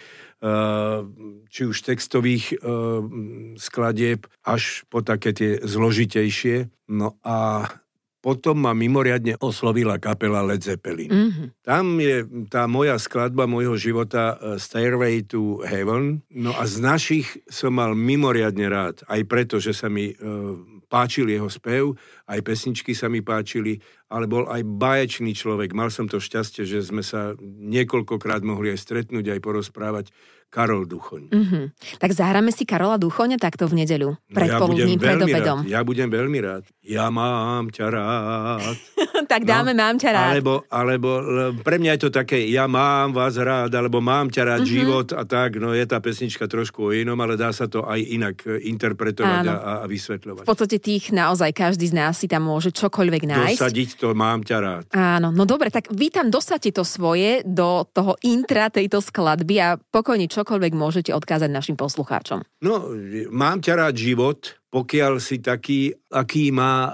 či 1.48 1.62
už 1.64 1.78
textových 1.88 2.52
eh, 2.52 2.58
skladieb 3.56 4.28
až 4.44 4.84
po 4.92 5.00
také 5.00 5.32
tie 5.32 5.52
zložitejšie. 5.64 6.68
No 6.92 7.16
a 7.24 7.70
potom 8.24 8.64
ma 8.64 8.72
mimoriadne 8.72 9.36
oslovila 9.44 10.00
kapela 10.00 10.40
Led 10.48 10.64
Zeppelin. 10.64 11.12
Mm-hmm. 11.12 11.48
Tam 11.60 12.00
je 12.00 12.24
tá 12.48 12.72
moja 12.72 12.96
skladba 12.96 13.48
môjho 13.48 13.80
života 13.80 14.36
eh, 14.36 14.60
Stairway 14.60 15.24
to 15.24 15.64
Heaven. 15.64 16.28
No 16.28 16.52
a 16.52 16.68
z 16.68 16.84
našich 16.84 17.40
som 17.48 17.80
mal 17.80 17.96
mimoriadne 17.96 18.68
rád. 18.68 19.00
Aj 19.08 19.22
preto, 19.24 19.64
že 19.64 19.72
sa 19.72 19.88
mi 19.88 20.12
páčil 20.94 21.26
jeho 21.34 21.50
spev, 21.50 21.98
aj 22.30 22.46
pesničky 22.46 22.94
sa 22.94 23.10
mi 23.10 23.26
páčili, 23.26 23.82
ale 24.12 24.26
bol 24.30 24.46
aj 24.50 24.62
báječný 24.66 25.34
človek. 25.34 25.72
Mal 25.72 25.90
som 25.90 26.06
to 26.06 26.22
šťastie, 26.22 26.68
že 26.68 26.86
sme 26.86 27.02
sa 27.02 27.34
niekoľkokrát 27.44 28.46
mohli 28.46 28.74
aj 28.74 28.80
stretnúť, 28.84 29.34
aj 29.34 29.40
porozprávať. 29.42 30.06
Karol 30.54 30.86
Duchoň. 30.86 31.34
Mm-hmm. 31.34 31.66
Tak 31.98 32.14
zahráme 32.14 32.54
si 32.54 32.62
Karola 32.62 33.02
Duchoňa 33.02 33.42
takto 33.42 33.66
v 33.66 33.82
nedeľu, 33.82 34.14
pred 34.30 34.54
no 34.54 34.54
ja 34.54 34.60
poludním, 34.62 35.02
pred 35.02 35.18
obedom. 35.18 35.66
Rád, 35.66 35.74
ja 35.74 35.82
budem 35.82 36.14
veľmi 36.14 36.40
rád. 36.46 36.64
Ja 36.86 37.10
mám 37.10 37.74
ťa 37.74 37.90
rád. 37.90 38.78
tak 39.34 39.50
dáme 39.50 39.74
no, 39.74 39.82
mám 39.82 39.98
ťa 39.98 40.10
rád. 40.14 40.30
Alebo, 40.38 40.62
alebo 40.70 41.10
pre 41.66 41.82
mňa 41.82 41.98
je 41.98 42.02
to 42.06 42.10
také, 42.14 42.46
ja 42.54 42.70
mám 42.70 43.18
vás 43.18 43.34
rád, 43.34 43.74
alebo 43.74 43.98
mám 43.98 44.30
ťa 44.30 44.44
rád 44.46 44.62
mm-hmm. 44.62 44.78
život 44.78 45.08
a 45.18 45.26
tak. 45.26 45.58
No 45.58 45.74
je 45.74 45.90
tá 45.90 45.98
pesnička 45.98 46.46
trošku 46.46 46.86
o 46.86 46.94
inom, 46.94 47.18
ale 47.18 47.34
dá 47.34 47.50
sa 47.50 47.66
to 47.66 47.82
aj 47.82 47.98
inak 47.98 48.46
e, 48.46 48.62
interpretovať 48.70 49.50
a, 49.50 49.56
a 49.82 49.90
vysvetľovať. 49.90 50.46
V 50.46 50.50
podstate 50.54 50.78
tých 50.78 51.10
naozaj 51.10 51.50
každý 51.50 51.90
z 51.90 51.98
nás 51.98 52.22
si 52.22 52.30
tam 52.30 52.46
môže 52.46 52.70
čokoľvek 52.70 53.26
nájsť. 53.26 53.58
Dosadiť 53.58 53.90
to 53.98 54.14
mám 54.14 54.46
ťa 54.46 54.58
rád. 54.62 54.84
Áno, 54.94 55.34
no 55.34 55.50
dobre, 55.50 55.74
tak 55.74 55.90
vy 55.90 56.14
tam 56.14 56.30
dosadte 56.30 56.70
to 56.70 56.86
svoje 56.86 57.42
do 57.42 57.90
toho 57.90 58.14
intra 58.22 58.70
tejto 58.70 59.02
skladby 59.02 59.56
a 59.58 59.82
pokojne 59.82 60.30
čo 60.30 60.44
čokoľvek 60.44 60.76
môžete 60.76 61.16
odkázať 61.16 61.48
našim 61.48 61.80
poslucháčom? 61.80 62.44
No, 62.68 62.92
mám 63.32 63.64
ťa 63.64 63.80
rád 63.80 63.96
život, 63.96 64.60
pokiaľ 64.68 65.24
si 65.24 65.40
taký, 65.40 65.96
aký 66.12 66.52
má 66.52 66.92
uh, 66.92 66.94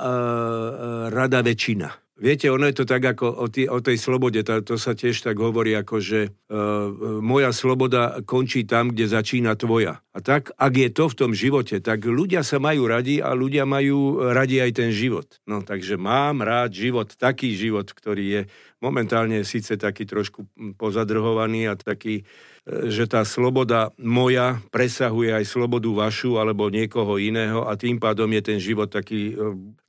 rada 1.10 1.42
väčšina. 1.42 1.90
Viete, 2.20 2.52
ono 2.52 2.68
je 2.68 2.84
to 2.84 2.86
tak 2.86 3.00
ako 3.00 3.32
o, 3.32 3.48
tý, 3.48 3.72
o 3.72 3.80
tej 3.80 3.96
slobode, 3.96 4.44
to, 4.44 4.60
to 4.60 4.76
sa 4.76 4.92
tiež 4.92 5.24
tak 5.24 5.40
hovorí, 5.40 5.72
ako 5.72 6.04
že 6.04 6.28
uh, 6.28 6.92
moja 7.24 7.56
sloboda 7.56 8.20
končí 8.28 8.68
tam, 8.68 8.92
kde 8.92 9.08
začína 9.08 9.56
tvoja. 9.56 10.04
A 10.12 10.20
tak, 10.20 10.52
ak 10.60 10.74
je 10.76 10.90
to 10.92 11.08
v 11.08 11.16
tom 11.16 11.32
živote, 11.32 11.80
tak 11.80 12.04
ľudia 12.04 12.44
sa 12.44 12.60
majú 12.60 12.92
radi 12.92 13.24
a 13.24 13.32
ľudia 13.32 13.64
majú 13.64 14.20
radi 14.36 14.60
aj 14.60 14.72
ten 14.76 14.92
život. 14.92 15.40
No 15.48 15.64
takže 15.64 15.96
mám 15.96 16.44
rád 16.44 16.76
život, 16.76 17.16
taký 17.16 17.56
život, 17.56 17.88
ktorý 17.88 18.26
je 18.28 18.42
momentálne 18.84 19.48
síce 19.48 19.80
taký 19.80 20.04
trošku 20.04 20.44
pozadrhovaný 20.76 21.72
a 21.72 21.80
taký 21.80 22.28
že 22.68 23.10
tá 23.10 23.26
sloboda 23.26 23.96
moja 23.98 24.62
presahuje 24.70 25.34
aj 25.34 25.46
slobodu 25.48 25.90
vašu 25.90 26.38
alebo 26.38 26.70
niekoho 26.70 27.18
iného 27.18 27.66
a 27.66 27.74
tým 27.80 27.98
pádom 27.98 28.30
je 28.36 28.42
ten 28.44 28.60
život 28.62 28.92
taký 28.92 29.34
e, 29.34 29.36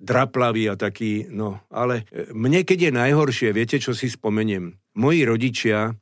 draplavý 0.00 0.70
a 0.70 0.78
taký, 0.78 1.28
no, 1.28 1.60
ale 1.68 2.08
e, 2.08 2.30
mne 2.32 2.64
keď 2.64 2.88
je 2.88 2.92
najhoršie, 2.94 3.48
viete, 3.52 3.76
čo 3.76 3.92
si 3.92 4.08
spomeniem? 4.08 4.72
Moji 4.96 5.26
rodičia 5.26 5.90
e, 5.90 5.92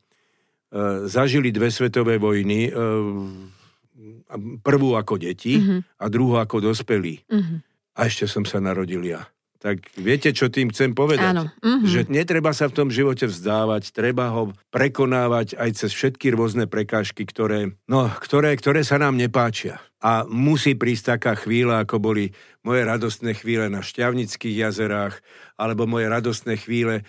zažili 1.09 1.51
dve 1.51 1.73
svetové 1.73 2.21
vojny, 2.21 2.71
prvú 4.61 4.93
ako 4.93 5.17
deti 5.17 5.57
mm-hmm. 5.57 5.81
a 5.99 6.05
druhú 6.13 6.37
ako 6.37 6.71
dospelí. 6.71 7.25
Mm-hmm. 7.27 7.59
A 7.97 8.01
ešte 8.07 8.29
som 8.29 8.45
sa 8.45 8.61
narodil 8.61 9.03
ja. 9.09 9.25
Tak 9.59 9.99
viete, 9.99 10.31
čo 10.31 10.47
tým 10.47 10.71
chcem 10.71 10.95
povedať? 10.95 11.35
Áno. 11.35 11.51
Mm-hmm. 11.59 11.91
Že 11.91 12.01
netreba 12.15 12.55
sa 12.55 12.71
v 12.71 12.79
tom 12.79 12.89
živote 12.95 13.27
vzdávať, 13.27 13.91
treba 13.91 14.31
ho 14.31 14.55
prekonávať 14.71 15.59
aj 15.59 15.71
cez 15.83 15.91
všetky 15.91 16.31
rôzne 16.31 16.71
prekážky, 16.71 17.27
ktoré, 17.27 17.75
no, 17.91 18.07
ktoré, 18.23 18.55
ktoré 18.55 18.87
sa 18.87 19.03
nám 19.03 19.19
nepáčia. 19.19 19.83
A 19.99 20.23
musí 20.31 20.79
prísť 20.79 21.19
taká 21.19 21.35
chvíľa, 21.35 21.83
ako 21.83 21.99
boli 21.99 22.31
moje 22.63 22.87
radostné 22.87 23.35
chvíle 23.35 23.67
na 23.67 23.83
Šťavnických 23.83 24.63
jazerách, 24.63 25.19
alebo 25.59 25.91
moje 25.91 26.07
radostné 26.07 26.55
chvíle 26.55 27.03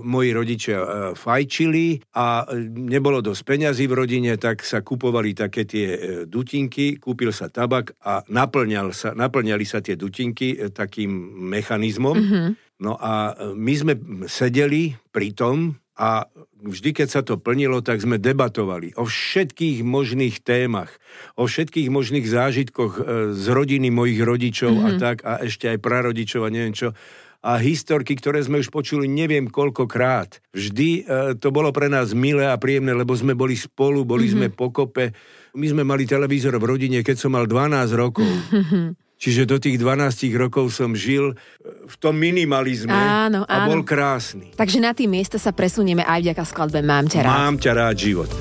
moji 0.00 0.30
rodičia 0.32 0.78
e, 0.80 0.86
fajčili 1.12 2.00
a 2.16 2.48
nebolo 2.72 3.20
dosť 3.20 3.42
peňazí 3.44 3.84
v 3.84 3.96
rodine, 3.96 4.32
tak 4.40 4.64
sa 4.64 4.80
kupovali 4.80 5.36
také 5.36 5.68
tie 5.68 5.88
dutinky, 6.24 6.96
kúpil 6.96 7.28
sa 7.28 7.52
tabak 7.52 7.92
a 8.00 8.24
naplňal 8.32 8.96
sa, 8.96 9.12
naplňali 9.12 9.64
sa 9.68 9.84
tie 9.84 10.00
dutinky 10.00 10.56
takým 10.72 11.12
mechanizmom. 11.52 12.16
Mm-hmm. 12.16 12.48
No 12.80 12.96
a 12.96 13.36
my 13.52 13.74
sme 13.76 13.92
sedeli 14.24 14.96
pri 15.12 15.36
tom 15.36 15.76
a 16.00 16.24
vždy, 16.64 16.96
keď 16.96 17.08
sa 17.12 17.20
to 17.20 17.36
plnilo, 17.36 17.84
tak 17.84 18.00
sme 18.00 18.16
debatovali 18.16 18.96
o 18.96 19.04
všetkých 19.04 19.84
možných 19.84 20.40
témach, 20.40 20.88
o 21.36 21.44
všetkých 21.44 21.92
možných 21.92 22.24
zážitkoch 22.24 22.92
z 23.36 23.44
rodiny 23.52 23.92
mojich 23.92 24.24
rodičov 24.24 24.72
mm-hmm. 24.72 24.88
a 24.88 24.90
tak 24.96 25.16
a 25.28 25.44
ešte 25.44 25.68
aj 25.68 25.84
prarodičov 25.84 26.48
a 26.48 26.52
neviem 26.52 26.72
čo 26.72 26.96
a 27.40 27.56
historky, 27.56 28.12
ktoré 28.20 28.44
sme 28.44 28.60
už 28.60 28.68
počuli 28.68 29.08
neviem 29.08 29.48
koľkokrát. 29.48 30.44
Vždy 30.52 30.88
e, 30.92 31.34
to 31.40 31.48
bolo 31.48 31.72
pre 31.72 31.88
nás 31.88 32.12
milé 32.12 32.44
a 32.44 32.60
príjemné, 32.60 32.92
lebo 32.92 33.16
sme 33.16 33.32
boli 33.32 33.56
spolu, 33.56 34.04
boli 34.04 34.28
mm-hmm. 34.28 34.52
sme 34.52 34.56
pokope. 34.56 35.16
My 35.56 35.66
sme 35.72 35.82
mali 35.82 36.04
televízor 36.04 36.60
v 36.60 36.68
rodine, 36.68 37.00
keď 37.00 37.16
som 37.16 37.32
mal 37.32 37.48
12 37.48 37.96
rokov. 37.96 38.28
Čiže 39.20 39.44
do 39.44 39.60
tých 39.60 39.76
12 39.76 40.32
rokov 40.36 40.72
som 40.72 40.96
žil 40.96 41.36
v 41.64 41.94
tom 42.00 42.16
minimalizme 42.16 42.92
áno, 42.92 43.44
a 43.44 43.68
áno. 43.68 43.68
bol 43.68 43.80
krásny. 43.84 44.56
Takže 44.56 44.80
na 44.80 44.96
tým 44.96 45.12
miesta 45.12 45.36
sa 45.36 45.52
presunieme 45.52 46.00
aj 46.08 46.24
vďaka 46.24 46.44
skladbe 46.48 46.80
Mám 46.80 47.12
ťa 47.12 47.28
rád. 47.28 47.28
Mám 47.28 47.54
ťa 47.60 47.72
rád 47.76 47.96
život. 48.00 48.32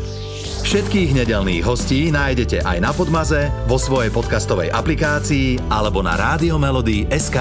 Všetkých 0.64 1.20
nedelných 1.20 1.68
hostí 1.68 2.12
nájdete 2.16 2.64
aj 2.64 2.78
na 2.80 2.92
Podmaze, 2.96 3.52
vo 3.68 3.76
svojej 3.76 4.12
podcastovej 4.12 4.72
aplikácii 4.72 5.60
alebo 5.68 6.00
na 6.00 6.16
SK. 7.12 7.38